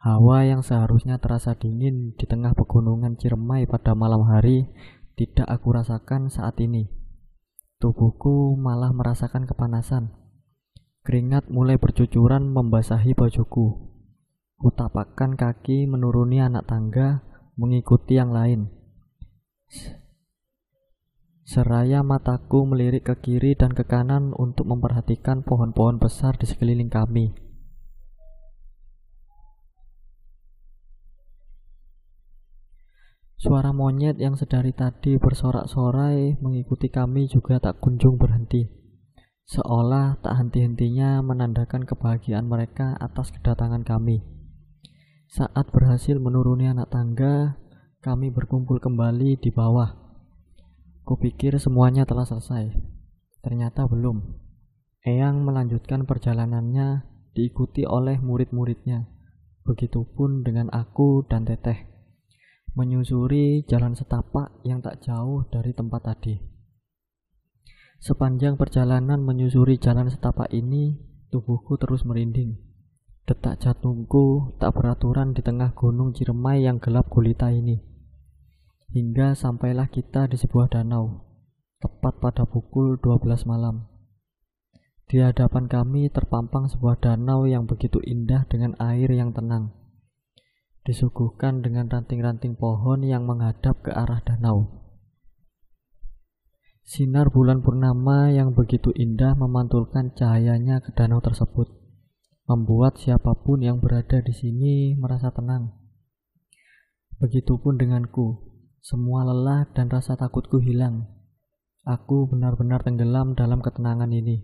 [0.00, 4.68] Hawa yang seharusnya terasa dingin di tengah pegunungan Ciremai pada malam hari
[5.16, 7.01] tidak aku rasakan saat ini.
[7.82, 10.14] Tubuhku malah merasakan kepanasan.
[11.02, 13.74] Keringat mulai bercucuran membasahi bajuku.
[14.54, 17.26] Kutapakkan kaki menuruni anak tangga
[17.58, 18.70] mengikuti yang lain.
[21.42, 27.35] Seraya mataku melirik ke kiri dan ke kanan untuk memperhatikan pohon-pohon besar di sekeliling kami.
[33.42, 38.70] Suara monyet yang sedari tadi bersorak-sorai mengikuti kami juga tak kunjung berhenti.
[39.50, 44.22] Seolah tak henti-hentinya menandakan kebahagiaan mereka atas kedatangan kami.
[45.26, 47.58] Saat berhasil menuruni anak tangga,
[47.98, 49.90] kami berkumpul kembali di bawah.
[51.02, 52.70] Kupikir semuanya telah selesai.
[53.42, 54.22] Ternyata belum.
[55.02, 57.02] Eyang melanjutkan perjalanannya
[57.34, 59.10] diikuti oleh murid-muridnya.
[59.66, 61.91] Begitupun dengan aku dan Teteh
[62.73, 66.40] menyusuri jalan setapak yang tak jauh dari tempat tadi.
[68.00, 70.96] Sepanjang perjalanan menyusuri jalan setapak ini,
[71.29, 72.56] tubuhku terus merinding.
[73.29, 77.79] Detak jantungku tak beraturan di tengah gunung Ciremai yang gelap gulita ini.
[78.90, 81.23] Hingga sampailah kita di sebuah danau,
[81.79, 83.87] tepat pada pukul 12 malam.
[85.06, 89.81] Di hadapan kami terpampang sebuah danau yang begitu indah dengan air yang tenang.
[90.83, 94.83] Disuguhkan dengan ranting-ranting pohon yang menghadap ke arah danau.
[96.83, 101.70] Sinar bulan purnama yang begitu indah memantulkan cahayanya ke danau tersebut,
[102.50, 105.70] membuat siapa pun yang berada di sini merasa tenang.
[107.22, 108.42] Begitupun denganku,
[108.83, 111.06] semua lelah dan rasa takutku hilang.
[111.87, 114.42] Aku benar-benar tenggelam dalam ketenangan ini.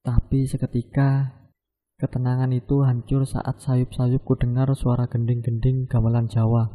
[0.00, 1.39] Tapi seketika,
[2.00, 6.72] ketenangan itu hancur saat sayup-sayupku dengar suara gending-gending gamelan Jawa.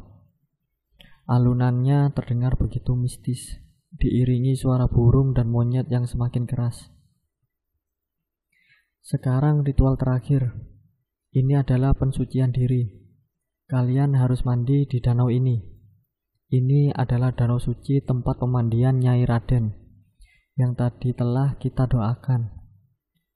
[1.25, 3.57] Alunannya terdengar begitu mistis
[3.97, 6.93] diiringi suara burung dan monyet yang semakin keras.
[9.01, 10.53] Sekarang ritual terakhir.
[11.33, 12.85] Ini adalah pensucian diri.
[13.65, 15.57] Kalian harus mandi di danau ini.
[16.53, 19.73] Ini adalah danau suci tempat pemandian Nyai Raden
[20.55, 22.64] yang tadi telah kita doakan.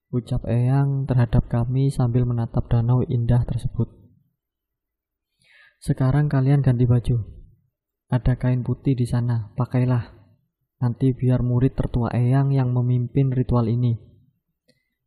[0.09, 3.93] Ucap Eyang terhadap kami sambil menatap danau indah tersebut.
[5.77, 7.29] Sekarang kalian ganti baju.
[8.09, 10.09] Ada kain putih di sana, pakailah.
[10.81, 14.01] Nanti biar murid tertua Eyang yang memimpin ritual ini.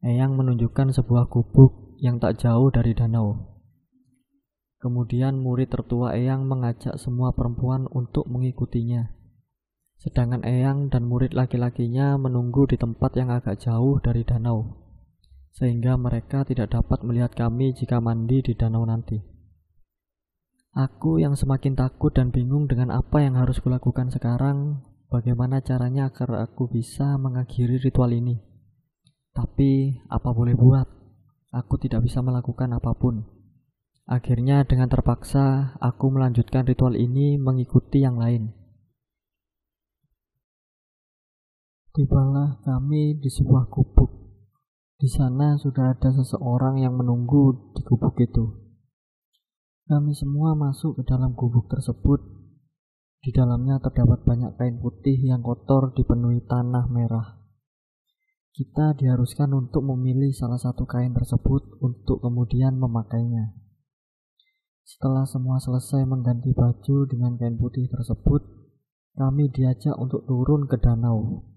[0.07, 3.59] Eyang menunjukkan sebuah gubuk yang tak jauh dari danau.
[4.78, 9.11] Kemudian murid tertua Eyang mengajak semua perempuan untuk mengikutinya.
[9.98, 14.82] Sedangkan Eyang dan murid laki-lakinya menunggu di tempat yang agak jauh dari danau,
[15.53, 19.20] sehingga mereka tidak dapat melihat kami jika mandi di danau nanti.
[20.72, 24.80] Aku yang semakin takut dan bingung dengan apa yang harus kulakukan sekarang
[25.12, 28.40] bagaimana caranya agar aku bisa mengakhiri ritual ini.
[29.36, 30.88] Tapi apa boleh buat?
[31.53, 33.20] Aku tidak bisa melakukan apa pun.
[34.09, 38.57] Akhirnya dengan terpaksa aku melanjutkan ritual ini mengikuti yang lain.
[41.92, 44.11] Tibalah kami di sebuah gubuk.
[45.03, 48.55] Di sana sudah ada seseorang yang menunggu di gubuk itu.
[49.90, 52.22] Kami semua masuk ke dalam gubuk tersebut
[53.18, 57.34] di dalamnya terdapat banyak kain putih yang kotor dipenuhi tanah merah.
[58.55, 63.59] Kita diharuskan untuk memilih salah satu kain tersebut untuk kemudian memakainya.
[64.86, 68.46] Setelah semua selesai mengganti baju dengan kain putih tersebut,
[69.18, 71.50] kami diajak untuk turun ke danau.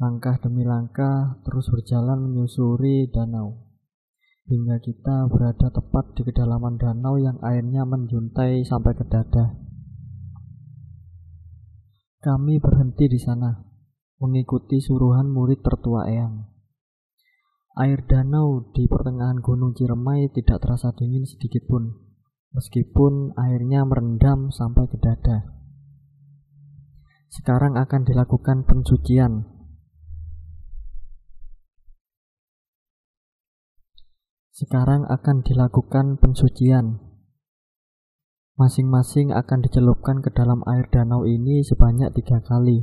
[0.00, 3.68] Langkah demi langkah terus berjalan menyusuri danau.
[4.48, 9.60] Hingga kita berada tepat di kedalaman danau yang airnya menjuntai sampai ke dada.
[12.24, 13.52] Kami berhenti di sana,
[14.24, 16.48] mengikuti suruhan murid tertua Eyang.
[17.76, 21.92] Air danau di pertengahan Gunung Ciremai tidak terasa dingin sedikit pun,
[22.56, 25.44] meskipun airnya merendam sampai ke dada.
[27.28, 29.59] Sekarang akan dilakukan pensucian.
[34.50, 36.98] Sekarang akan dilakukan pensucian.
[38.58, 42.82] Masing-masing akan dicelupkan ke dalam air danau ini sebanyak tiga kali.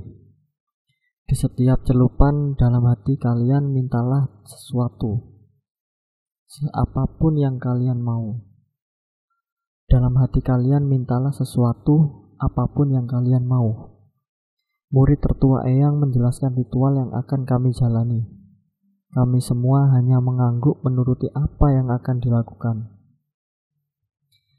[1.28, 5.38] Di setiap celupan dalam hati kalian mintalah sesuatu,
[6.72, 8.40] apa pun yang kalian mau.
[9.92, 14.00] Dalam hati kalian mintalah sesuatu, apa pun yang kalian mau.
[14.88, 18.37] Murid tertua Eyang menjelaskan ritual yang akan kami jalani.
[19.16, 22.92] Kami semua hanya mengangguk menuruti apa yang akan dilakukan.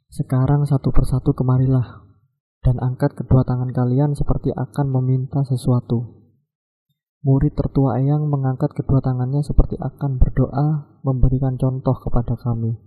[0.08, 2.08] Sekarang satu persatu kemarilah,
[2.64, 6.16] dan angkat kedua tangan kalian seperti akan meminta sesuatu.
[7.20, 12.78] Murid tertua Eyang mengangkat kedua tangannya seperti akan berdoa memberikan contoh kepada kami.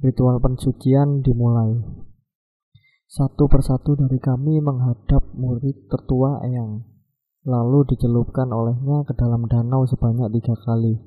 [0.00, 1.84] Ritual pensucian dimulai.
[3.06, 6.95] Satu persatu dari kami menghadap murid tertua Eyang,
[7.46, 10.98] lalu dicelupkan olehnya ke dalam danau sebanyak tiga kali.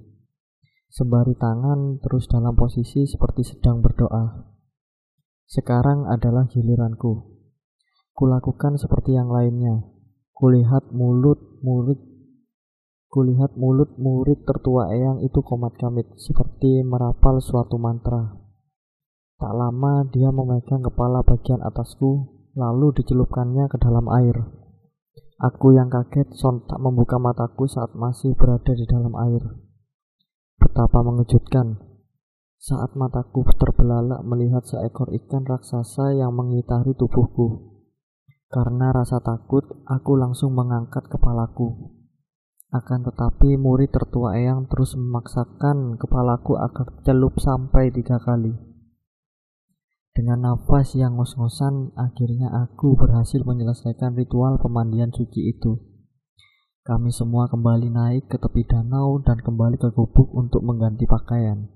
[0.88, 4.48] Sembari tangan terus dalam posisi seperti sedang berdoa.
[5.46, 7.36] Sekarang adalah giliranku.
[8.16, 9.84] Kulakukan seperti yang lainnya.
[10.32, 12.00] Kulihat mulut murid
[13.10, 18.38] Kulihat mulut murid tertua Eyang itu komat kamit seperti merapal suatu mantra.
[19.42, 24.59] Tak lama dia memegang kepala bagian atasku lalu dicelupkannya ke dalam air.
[25.40, 29.40] Aku yang kaget sontak membuka mataku saat masih berada di dalam air.
[30.60, 31.80] Betapa mengejutkan
[32.60, 37.72] saat mataku terbelalak melihat seekor ikan raksasa yang mengitari tubuhku.
[38.52, 41.96] Karena rasa takut, aku langsung mengangkat kepalaku.
[42.76, 48.69] Akan tetapi murid tertua Eyang terus memaksakan kepalaku agar celup sampai tiga kali.
[50.12, 55.80] Dengan nafas yang ngos-ngosan, akhirnya aku berhasil menyelesaikan ritual pemandian suci itu.
[56.84, 61.70] Kami semua kembali naik ke tepi danau dan kembali ke gubuk untuk mengganti pakaian.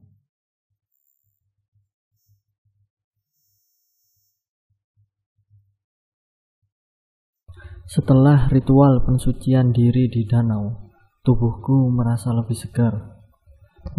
[7.86, 10.90] Setelah ritual pensucian diri di danau,
[11.22, 13.13] tubuhku merasa lebih segar.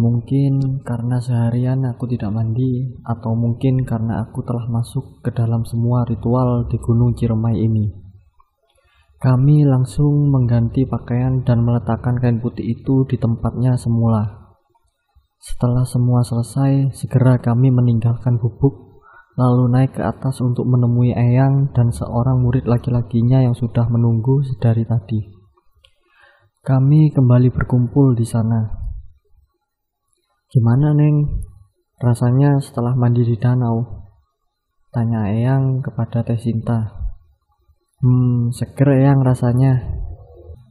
[0.01, 6.03] Mungkin karena seharian aku tidak mandi, atau mungkin karena aku telah masuk ke dalam semua
[6.09, 7.93] ritual di Gunung Ciremai ini.
[9.21, 14.53] Kami langsung mengganti pakaian dan meletakkan kain putih itu di tempatnya semula.
[15.39, 18.85] Setelah semua selesai, segera kami meninggalkan gubuk
[19.35, 24.87] lalu naik ke atas untuk menemui Eyang dan seorang murid laki-lakinya yang sudah menunggu dari
[24.87, 25.19] tadi.
[26.65, 28.84] Kami kembali berkumpul di sana.
[30.45, 31.41] Gimana, Neng?
[31.97, 34.05] Rasanya setelah mandi di danau?
[34.93, 36.85] Tanya Eyang kepada Teh Sinta.
[38.05, 39.81] Hmm, seger Eyang rasanya.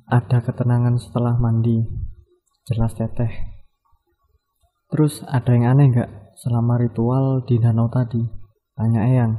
[0.07, 1.83] Ada ketenangan setelah mandi.
[2.71, 3.35] Jelas Teteh.
[4.95, 8.23] Terus ada yang aneh nggak selama ritual di danau tadi?
[8.79, 9.35] Tanya Eyang.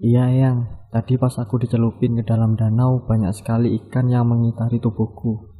[0.00, 5.53] Iya Eyang, tadi pas aku dicelupin ke dalam danau banyak sekali ikan yang mengitari tubuhku.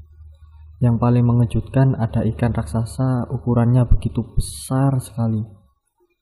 [0.82, 5.42] Yang paling mengejutkan ada ikan raksasa ukurannya begitu besar sekali.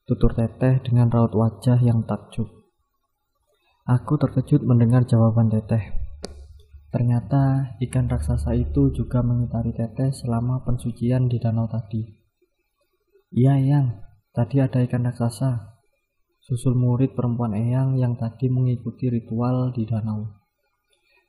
[0.05, 2.51] Tutur teteh dengan raut wajah yang takjub.
[3.87, 5.95] Aku terkejut mendengar jawaban teteh.
[6.93, 12.05] Ternyata ikan raksasa itu juga mengitari teteh selama pensucian di danau tadi.
[13.33, 13.87] Iya, Yang.
[14.33, 15.77] Tadi ada ikan raksasa,
[16.41, 20.41] susul murid perempuan Eyang yang tadi mengikuti ritual di danau.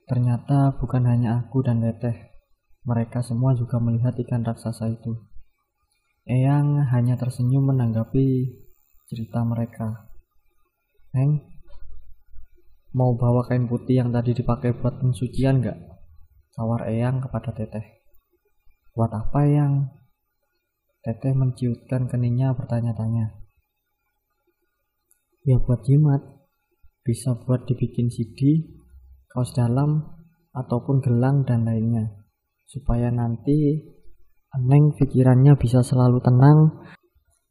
[0.09, 2.34] Ternyata bukan hanya aku dan Teteh,
[2.85, 5.17] mereka semua juga melihat ikan raksasa itu.
[6.25, 8.61] Eyang hanya tersenyum menanggapi
[9.09, 10.09] cerita mereka.
[11.13, 11.45] Neng,
[12.97, 15.77] mau bawa kain putih yang tadi dipakai buat pensucian gak?
[16.57, 18.05] Tawar Eyang kepada Teteh.
[18.97, 19.73] Buat apa yang?
[21.05, 23.37] Teteh menciutkan keningnya bertanya-tanya.
[25.45, 26.25] Ya buat jimat,
[27.05, 28.65] bisa buat dibikin CD,
[29.29, 30.09] kaos dalam,
[30.57, 32.24] ataupun gelang dan lainnya.
[32.65, 33.85] Supaya nanti
[34.55, 36.87] Neng pikirannya bisa selalu tenang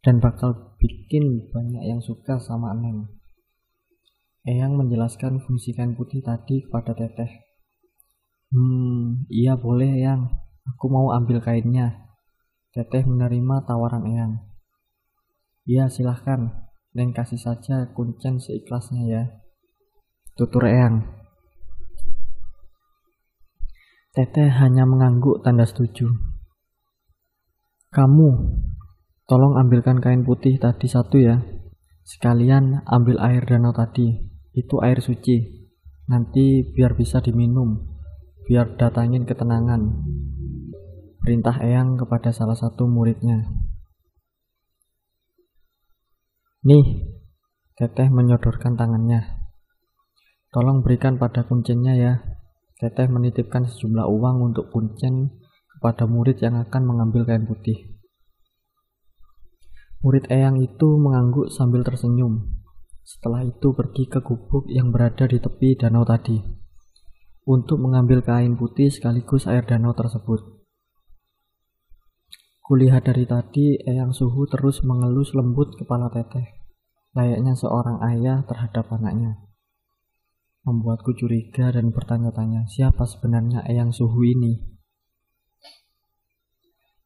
[0.08, 3.12] dan bakal bikin banyak yang suka sama Neng.
[4.48, 7.32] Eyang menjelaskan fungsi kain putih tadi kepada Teteh.
[8.52, 10.32] Hmm, iya boleh Eyang.
[10.76, 12.12] Aku mau ambil kainnya.
[12.72, 14.34] Teteh menerima tawaran Eyang.
[15.64, 19.24] Iya silahkan dan kasih saja kuncen seikhlasnya ya.
[20.36, 21.23] Tutur Eyang.
[24.14, 26.06] Teteh hanya mengangguk tanda setuju.
[27.90, 28.30] Kamu,
[29.26, 31.42] tolong ambilkan kain putih tadi satu ya.
[32.06, 34.30] Sekalian ambil air danau tadi.
[34.54, 35.66] Itu air suci.
[36.06, 37.90] Nanti biar bisa diminum.
[38.46, 39.82] Biar datangin ketenangan.
[41.18, 43.50] Perintah Eyang kepada salah satu muridnya.
[46.70, 47.18] Nih,
[47.74, 49.42] Teteh menyodorkan tangannya.
[50.54, 52.33] Tolong berikan pada kuncennya ya.
[52.84, 55.40] Teteh menitipkan sejumlah uang untuk kuncen
[55.72, 57.96] kepada murid yang akan mengambil kain putih.
[60.04, 62.44] Murid Eyang itu mengangguk sambil tersenyum.
[63.08, 66.44] Setelah itu pergi ke gubuk yang berada di tepi danau tadi
[67.48, 70.44] untuk mengambil kain putih sekaligus air danau tersebut.
[72.64, 76.52] Kulihat dari tadi, Eyang Suhu terus mengelus lembut kepala teteh,
[77.16, 79.40] layaknya seorang ayah terhadap anaknya.
[80.64, 84.64] Membuatku curiga dan bertanya-tanya, siapa sebenarnya Eyang Suhu ini?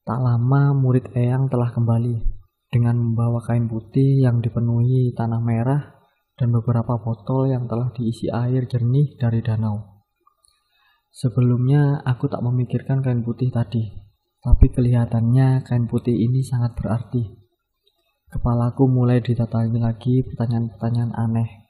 [0.05, 2.21] Tak lama murid Eyang telah kembali
[2.69, 5.89] dengan membawa kain putih yang dipenuhi tanah merah
[6.37, 10.05] dan beberapa botol yang telah diisi air jernih dari danau.
[11.09, 13.89] Sebelumnya aku tak memikirkan kain putih tadi,
[14.37, 17.25] tapi kelihatannya kain putih ini sangat berarti.
[18.29, 21.66] Kepalaku mulai ditatangi lagi pertanyaan-pertanyaan aneh,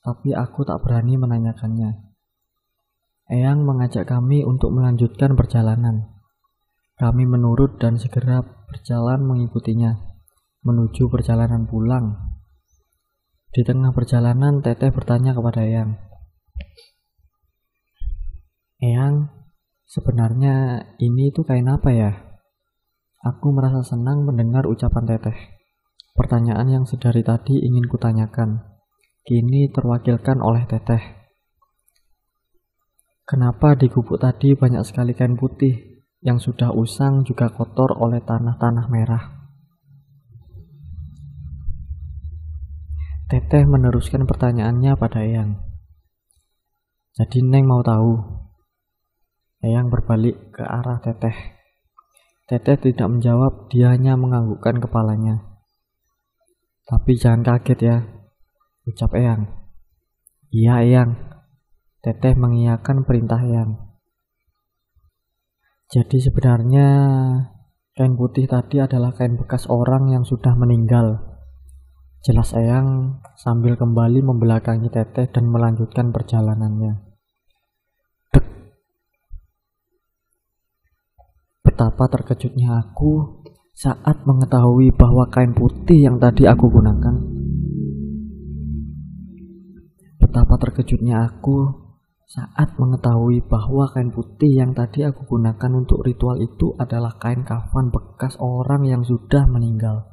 [0.00, 2.12] tapi aku tak berani menanyakannya.
[3.30, 6.10] Eyang mengajak kami untuk melanjutkan perjalanan.
[6.98, 9.96] Kami menurut dan segera berjalan mengikutinya,
[10.66, 12.18] menuju perjalanan pulang.
[13.50, 15.96] Di tengah perjalanan, Teteh bertanya kepada Eyang.
[18.82, 19.40] Eyang,
[19.90, 22.14] Sebenarnya ini itu kain apa ya?
[23.26, 25.34] Aku merasa senang mendengar ucapan teteh.
[26.14, 28.69] Pertanyaan yang sedari tadi ingin kutanyakan,
[29.30, 30.98] kini terwakilkan oleh teteh.
[33.22, 38.90] Kenapa di gubuk tadi banyak sekali kain putih yang sudah usang juga kotor oleh tanah-tanah
[38.90, 39.24] merah?
[43.30, 45.62] Teteh meneruskan pertanyaannya pada Eyang.
[47.14, 48.18] Jadi Neng mau tahu.
[49.62, 51.54] Eyang berbalik ke arah Teteh.
[52.50, 55.38] Teteh tidak menjawab, dia hanya menganggukkan kepalanya.
[56.82, 57.96] Tapi jangan kaget ya,
[58.90, 59.46] ucap Eyang.
[60.50, 61.10] Iya Eyang,
[62.02, 63.78] Teteh mengiyakan perintah Eyang.
[65.90, 66.88] Jadi sebenarnya
[67.94, 71.38] kain putih tadi adalah kain bekas orang yang sudah meninggal.
[72.26, 77.06] Jelas Eyang sambil kembali membelakangi Teteh dan melanjutkan perjalanannya.
[81.62, 87.29] Betapa terkejutnya aku saat mengetahui bahwa kain putih yang tadi aku gunakan.
[90.30, 91.90] Betapa terkejutnya aku
[92.30, 97.90] saat mengetahui bahwa kain putih yang tadi aku gunakan untuk ritual itu adalah kain kafan
[97.90, 100.06] bekas orang yang sudah meninggal.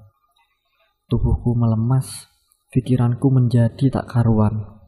[1.05, 2.33] Tubuhku melemas,
[2.73, 4.81] pikiranku menjadi tak karuan.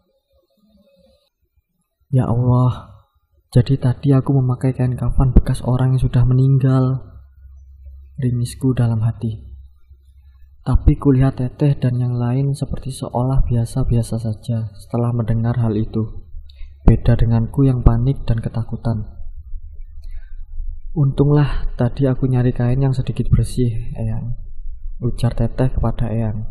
[2.10, 3.06] Ya Allah,
[3.54, 7.06] jadi tadi aku memakai kain kafan bekas orang yang sudah meninggal.
[8.18, 9.49] Ringisku dalam hati.
[10.70, 16.30] Tapi kulihat teteh dan yang lain seperti seolah biasa-biasa saja setelah mendengar hal itu.
[16.86, 19.09] Beda denganku yang panik dan ketakutan.
[20.93, 24.38] Untunglah tadi aku nyari kain yang sedikit bersih, Eyang.
[25.01, 26.45] Ujar teteh kepada Eyang.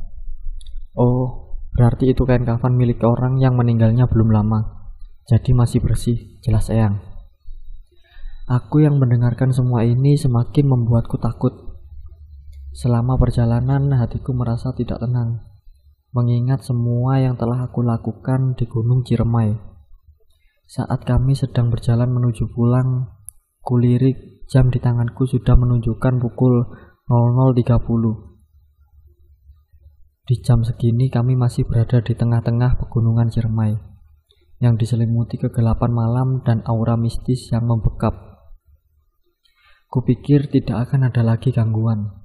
[0.99, 4.91] Oh, berarti itu kain kafan milik orang yang meninggalnya belum lama.
[5.31, 6.99] Jadi masih bersih, jelas Eyang.
[8.51, 11.68] Aku yang mendengarkan semua ini semakin membuatku takut.
[12.79, 15.43] Selama perjalanan hatiku merasa tidak tenang,
[16.15, 19.51] mengingat semua yang telah aku lakukan di Gunung Ciremai.
[20.71, 23.19] Saat kami sedang berjalan menuju pulang,
[23.67, 26.71] kulirik jam di tanganku sudah menunjukkan pukul
[27.11, 27.67] 00.30.
[30.31, 33.75] Di jam segini kami masih berada di tengah-tengah pegunungan Ciremai
[34.63, 38.15] yang diselimuti kegelapan malam dan aura mistis yang membekap.
[39.91, 42.18] Kupikir tidak akan ada lagi gangguan,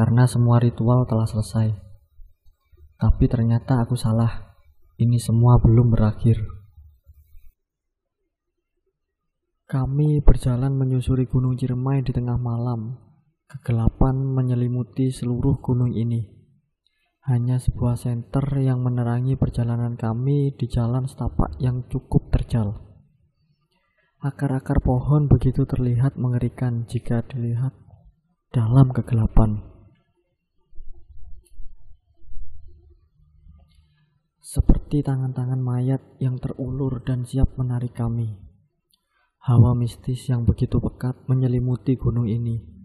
[0.00, 1.76] karena semua ritual telah selesai.
[2.96, 4.56] Tapi ternyata aku salah,
[4.96, 6.40] ini semua belum berakhir.
[9.68, 12.96] Kami berjalan menyusuri Gunung Ciremai di tengah malam.
[13.44, 16.40] Kegelapan menyelimuti seluruh gunung ini
[17.28, 22.80] hanya sebuah senter yang menerangi perjalanan kami di jalan setapak yang cukup terjal.
[24.24, 27.76] Akar-akar pohon begitu terlihat mengerikan jika dilihat
[28.48, 29.69] dalam kegelapan.
[34.50, 38.34] Seperti tangan-tangan mayat yang terulur dan siap menarik kami.
[39.46, 42.80] Hawa mistis yang begitu pekat menyelimuti gunung ini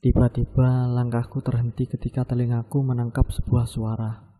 [0.00, 4.32] Tiba-tiba langkahku terhenti ketika telingaku menangkap sebuah suara.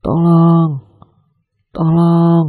[0.00, 0.80] Tolong!
[1.76, 2.46] Tolong!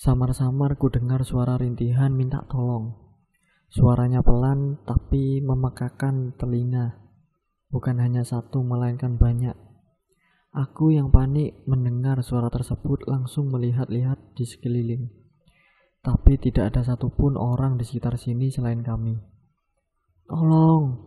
[0.00, 2.96] Samar-samar ku dengar suara rintihan minta tolong.
[3.68, 7.09] Suaranya pelan tapi memekakan telinga.
[7.70, 9.54] Bukan hanya satu melainkan banyak.
[10.50, 15.06] Aku yang panik mendengar suara tersebut langsung melihat-lihat di sekeliling.
[16.02, 19.14] Tapi tidak ada satupun orang di sekitar sini selain kami.
[20.26, 20.98] Tolong,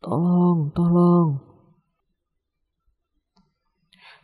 [0.00, 1.28] tolong, tolong.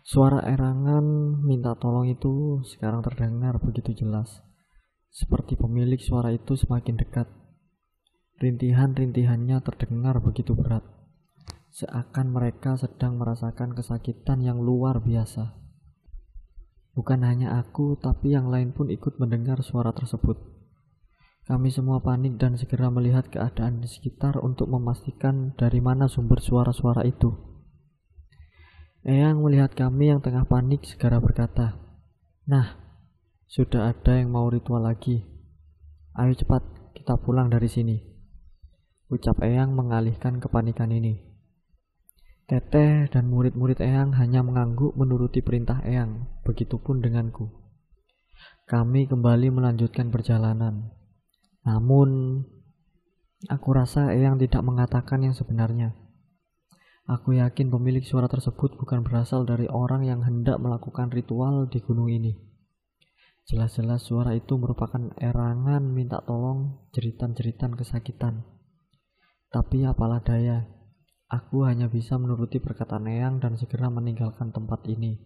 [0.09, 1.05] Suara erangan
[1.45, 4.41] minta tolong itu sekarang terdengar begitu jelas.
[5.12, 7.28] Seperti pemilik suara itu semakin dekat.
[8.39, 10.86] Rintihan-rintihannya terdengar begitu berat.
[11.74, 15.59] Seakan mereka sedang merasakan kesakitan yang luar biasa.
[16.95, 20.39] Bukan hanya aku, tapi yang lain pun ikut mendengar suara tersebut.
[21.51, 27.03] Kami semua panik dan segera melihat keadaan di sekitar untuk memastikan dari mana sumber suara-suara
[27.11, 27.34] itu.
[29.03, 31.74] Eyang melihat kami yang tengah panik segera berkata,
[32.47, 32.78] Nah,
[33.51, 35.26] sudah ada yang mau ritual lagi.
[36.14, 38.17] Ayo cepat, kita pulang dari sini.
[39.09, 41.16] Ucap Eyang mengalihkan kepanikan ini.
[42.44, 47.48] Teteh dan murid-murid Eyang hanya mengangguk menuruti perintah Eyang, begitupun denganku.
[48.68, 50.92] Kami kembali melanjutkan perjalanan.
[51.64, 52.44] Namun,
[53.48, 55.96] aku rasa Eyang tidak mengatakan yang sebenarnya.
[57.09, 62.12] Aku yakin pemilik suara tersebut bukan berasal dari orang yang hendak melakukan ritual di gunung
[62.12, 62.36] ini.
[63.48, 68.57] Jelas-jelas suara itu merupakan erangan minta tolong jeritan-jeritan kesakitan.
[69.49, 70.78] Tapi apalah daya,
[71.28, 75.20] Aku hanya bisa menuruti perkataan Eyang dan segera meninggalkan tempat ini.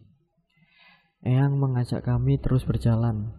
[1.23, 3.31] Eyang mengajak kami terus berjalan.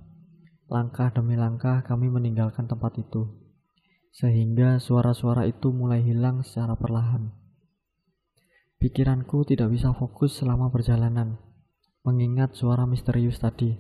[0.71, 3.27] Langkah demi langkah kami meninggalkan tempat itu.
[4.15, 7.35] Sehingga suara-suara itu mulai hilang secara perlahan.
[8.79, 11.43] Pikiranku tidak bisa fokus selama perjalanan,
[12.07, 13.75] mengingat suara misterius tadi.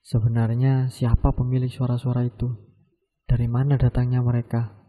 [0.00, 2.48] Sebenarnya siapa pemilik suara-suara itu?
[3.28, 4.85] Dari mana datangnya mereka?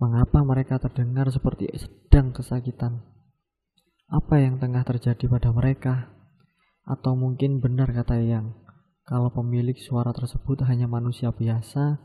[0.00, 3.04] Mengapa mereka terdengar seperti sedang kesakitan?
[4.08, 6.08] Apa yang tengah terjadi pada mereka?
[6.88, 8.56] Atau mungkin benar kata Yang,
[9.04, 12.00] kalau pemilik suara tersebut hanya manusia biasa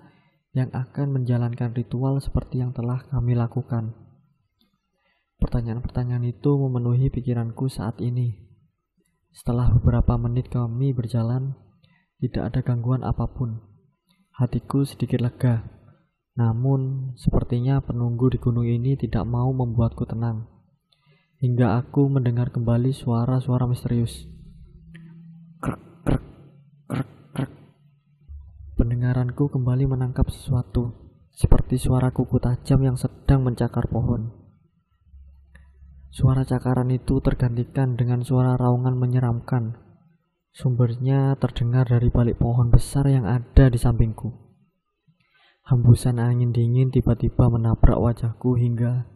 [0.51, 3.95] yang akan menjalankan ritual seperti yang telah kami lakukan.
[5.39, 8.35] Pertanyaan-pertanyaan itu memenuhi pikiranku saat ini.
[9.31, 11.55] Setelah beberapa menit kami berjalan,
[12.19, 13.63] tidak ada gangguan apa pun.
[14.35, 15.84] Hatiku sedikit lega.
[16.35, 20.47] Namun, sepertinya penunggu di gunung ini tidak mau membuatku tenang.
[21.39, 24.27] Hingga aku mendengar kembali suara-suara misterius.
[25.63, 26.23] Krek, krek,
[26.91, 27.51] krek, krek.
[28.75, 30.91] Pendengaranku kembali menangkap sesuatu,
[31.31, 34.35] seperti suara kuku tajam yang sedang mencakar pohon.
[36.11, 39.85] Suara cakaran itu tergantikan dengan suara raungan menyeramkan
[40.55, 44.44] Sumbernya terdengar dari balik pohon besar yang ada di sampingku.
[45.65, 49.09] Hembusan angin dingin tiba-tiba menabrak wajahku hingga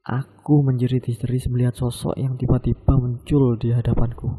[0.00, 4.32] aku menjerit histeris melihat sosok yang tiba-tiba muncul di hadapanku.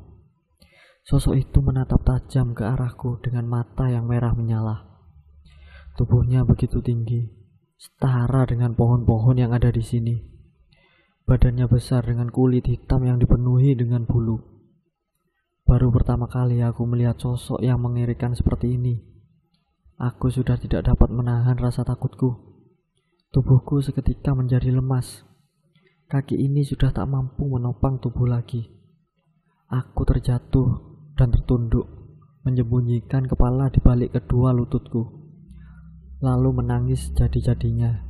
[1.06, 4.90] Sosok itu menatap tajam ke arahku dengan mata yang merah menyala.
[6.02, 7.30] Tubuhnya begitu tinggi,
[7.78, 10.18] setara dengan pohon-pohon yang ada di sini.
[11.30, 14.42] Badannya besar dengan kulit hitam yang dipenuhi dengan bulu.
[15.62, 19.13] Baru pertama kali aku melihat sosok yang mengerikan seperti ini.
[20.04, 22.36] Aku sudah tidak dapat menahan rasa takutku.
[23.32, 25.24] Tubuhku seketika menjadi lemas.
[26.12, 28.68] Kaki ini sudah tak mampu menopang tubuh lagi.
[29.72, 30.68] Aku terjatuh
[31.16, 31.88] dan tertunduk,
[32.44, 35.08] menyembunyikan kepala di balik kedua lututku,
[36.20, 38.04] lalu menangis jadi-jadinya.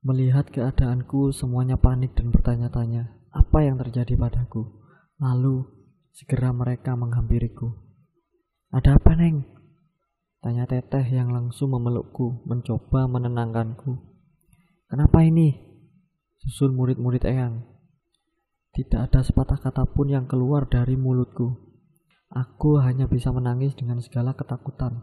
[0.00, 4.64] Melihat keadaanku, semuanya panik dan bertanya-tanya, apa yang terjadi padaku.
[5.20, 5.76] Lalu
[6.16, 7.76] Segera mereka menghampiriku.
[8.72, 9.55] Ada apa, Neng?
[10.44, 13.98] Tanya Teteh yang langsung memelukku, mencoba menenangkanku.
[14.86, 15.56] Kenapa ini?
[16.38, 17.66] Susul murid-murid Eyang.
[18.76, 21.56] Tidak ada sepatah kata pun yang keluar dari mulutku.
[22.28, 25.00] Aku hanya bisa menangis dengan segala ketakutan.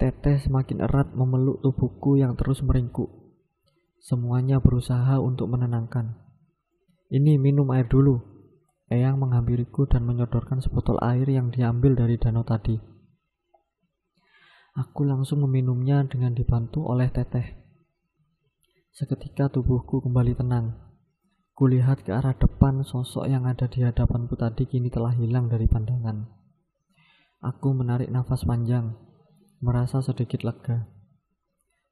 [0.00, 3.12] Teteh semakin erat memeluk tubuhku yang terus meringkuk.
[4.00, 6.16] Semuanya berusaha untuk menenangkan.
[7.12, 8.36] Ini minum air dulu,
[8.86, 12.95] Eyang menghampiriku dan menyodorkan sebotol air yang diambil dari danau tadi.
[14.76, 17.56] Aku langsung meminumnya dengan dibantu oleh teteh.
[18.92, 20.76] Seketika tubuhku kembali tenang.
[21.56, 26.28] Kulihat ke arah depan sosok yang ada di hadapanku tadi kini telah hilang dari pandangan.
[27.40, 28.92] Aku menarik nafas panjang,
[29.64, 30.84] merasa sedikit lega.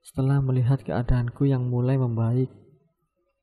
[0.05, 2.53] Setelah melihat keadaanku yang mulai membaik,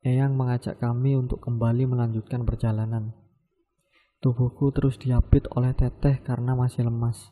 [0.01, 3.13] Eyang mengajak kami untuk kembali melanjutkan perjalanan.
[4.17, 7.29] Tubuhku terus diapit oleh teteh karena masih lemas.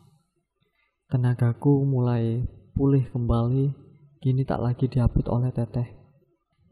[1.10, 2.46] Tenagaku mulai
[2.78, 3.74] pulih kembali,
[4.22, 5.90] kini tak lagi diapit oleh teteh.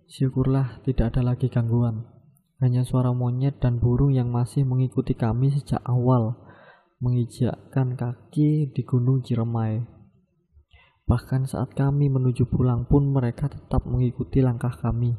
[0.06, 2.06] Syukurlah tidak ada lagi gangguan.
[2.62, 6.38] Hanya suara monyet dan burung yang masih mengikuti kami sejak awal
[7.02, 9.82] mengijakkan kaki di Gunung Ciremai.
[11.10, 15.18] Bahkan saat kami menuju pulang pun mereka tetap mengikuti langkah kami.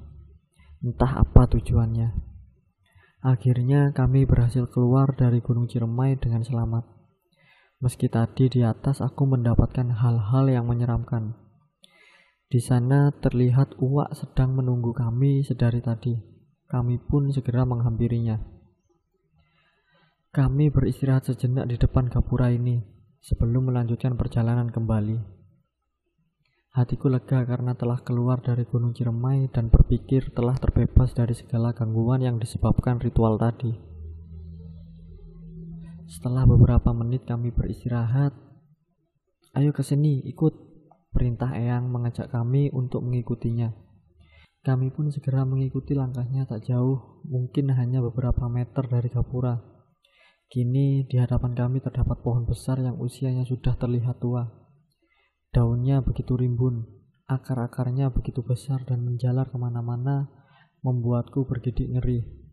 [0.78, 2.14] Entah apa tujuannya.
[3.26, 6.97] Akhirnya kami berhasil keluar dari Gunung Ciremai dengan selamat.
[7.78, 11.38] Meski tadi di atas aku mendapatkan hal-hal yang menyeramkan.
[12.50, 16.18] Di sana terlihat Uwak sedang menunggu kami sedari tadi.
[16.66, 18.42] Kami pun segera menghampirinya.
[20.34, 22.82] Kami beristirahat sejenak di depan gapura ini
[23.22, 25.38] sebelum melanjutkan perjalanan kembali.
[26.74, 32.26] Hatiku lega karena telah keluar dari Gunung Ciremai dan berpikir telah terbebas dari segala gangguan
[32.26, 33.87] yang disebabkan ritual tadi.
[36.08, 38.32] Setelah beberapa menit kami beristirahat,
[39.52, 40.66] ayo ke sini, ikut.
[41.08, 43.72] Perintah Eyang mengajak kami untuk mengikutinya.
[44.60, 49.56] Kami pun segera mengikuti langkahnya tak jauh, mungkin hanya beberapa meter dari Gapura.
[50.48, 54.48] Kini di hadapan kami terdapat pohon besar yang usianya sudah terlihat tua.
[55.52, 56.88] Daunnya begitu rimbun,
[57.28, 60.28] akar-akarnya begitu besar dan menjalar ke mana-mana,
[60.84, 62.47] membuatku bergidik ngeri.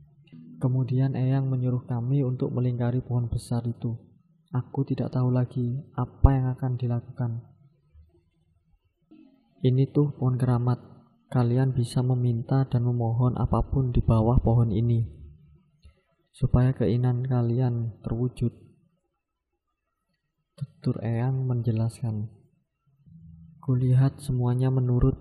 [0.56, 3.96] Kemudian Eyang menyuruh kami untuk melingkari pohon besar itu.
[4.56, 7.32] Aku tidak tahu lagi apa yang akan dilakukan.
[9.66, 10.80] Ini tuh pohon keramat.
[11.28, 15.16] Kalian bisa meminta dan memohon apa pun di bawah pohon ini.
[16.36, 18.52] supaya keinginan kalian terwujud.
[20.60, 22.28] Tutur Eyang menjelaskan.
[23.64, 25.16] Kulihat semuanya menurut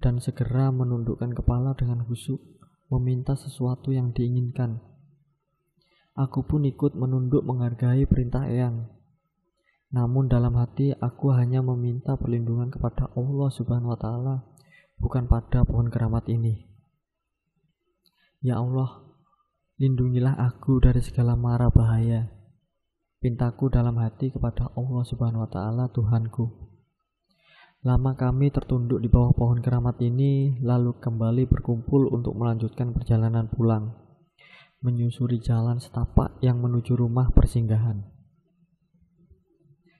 [0.00, 2.40] dan segera menundukkan kepala dengan khusyuk,
[2.98, 4.78] meminta sesuatu yang diinginkan.
[6.14, 8.86] Aku pun ikut menunduk menghargai perintah Eyang.
[9.90, 14.36] Namun dalam hati aku hanya meminta perlindungan kepada Allah Subhanahu wa taala,
[14.98, 16.66] bukan pada pohon keramat ini.
[18.42, 19.06] Ya Allah,
[19.78, 22.30] lindungilah aku dari segala mara bahaya.
[23.22, 26.73] Pintaku dalam hati kepada Allah Subhanahu wa taala Tuhanku.
[27.84, 33.92] Lama kami tertunduk di bawah pohon keramat ini, lalu kembali berkumpul untuk melanjutkan perjalanan pulang,
[34.80, 38.08] menyusuri jalan setapak yang menuju rumah persinggahan.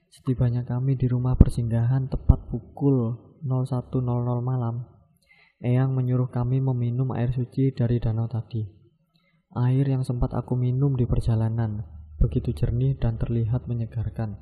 [0.09, 4.01] Setibanya kami di rumah persinggahan tepat pukul 01.00
[4.41, 4.89] malam,
[5.61, 8.65] Eyang menyuruh kami meminum air suci dari danau tadi.
[9.53, 11.85] Air yang sempat aku minum di perjalanan,
[12.17, 14.41] begitu jernih dan terlihat menyegarkan.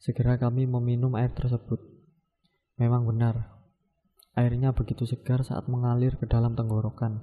[0.00, 1.99] Segera kami meminum air tersebut.
[2.80, 3.60] Memang benar,
[4.32, 7.20] airnya begitu segar saat mengalir ke dalam tenggorokan.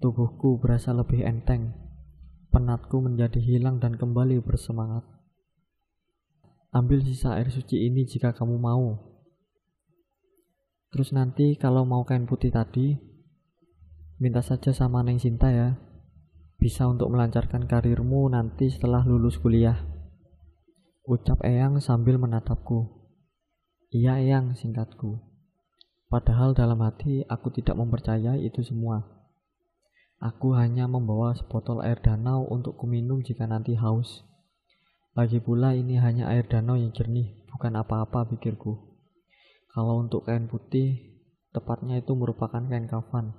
[0.00, 1.76] Tubuhku berasa lebih enteng,
[2.48, 5.04] penatku menjadi hilang dan kembali bersemangat.
[6.72, 8.96] Ambil sisa air suci ini jika kamu mau.
[10.88, 12.96] Terus nanti kalau mau kain putih tadi,
[14.16, 15.76] minta saja sama Neng Sinta ya.
[16.56, 19.84] Bisa untuk melancarkan karirmu nanti setelah lulus kuliah.
[21.04, 22.99] Ucap Eyang sambil menatapku.
[23.90, 25.18] Iya yang singkatku.
[26.06, 29.02] Padahal dalam hati aku tidak mempercayai itu semua.
[30.22, 34.22] Aku hanya membawa sebotol air danau untuk kuminum jika nanti haus.
[35.18, 38.78] Lagi pula ini hanya air danau yang jernih, bukan apa-apa pikirku.
[39.74, 41.18] Kalau untuk kain putih,
[41.50, 43.34] tepatnya itu merupakan kain kafan.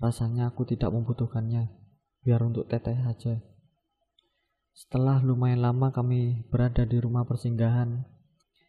[0.00, 1.68] Rasanya aku tidak membutuhkannya,
[2.24, 3.44] biar untuk teteh saja.
[4.72, 8.15] Setelah lumayan lama kami berada di rumah persinggahan,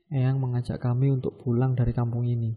[0.08, 2.56] Eyang mengajak kami untuk pulang dari kampung ini.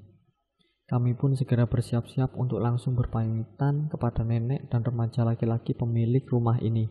[0.86, 6.86] Kami pun segera bersiap-siap untuk langsung berpamitan kepada nenek dan remaja laki-laki pemilik rumah ini.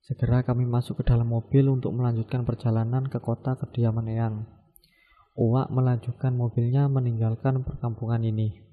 [0.00, 4.36] Segera kami masuk ke dalam mobil untuk melanjutkan perjalanan ke kota kediaman Eyang.
[5.36, 8.69] Uwak melanjutkan mobilnya meninggalkan perkampungan ini.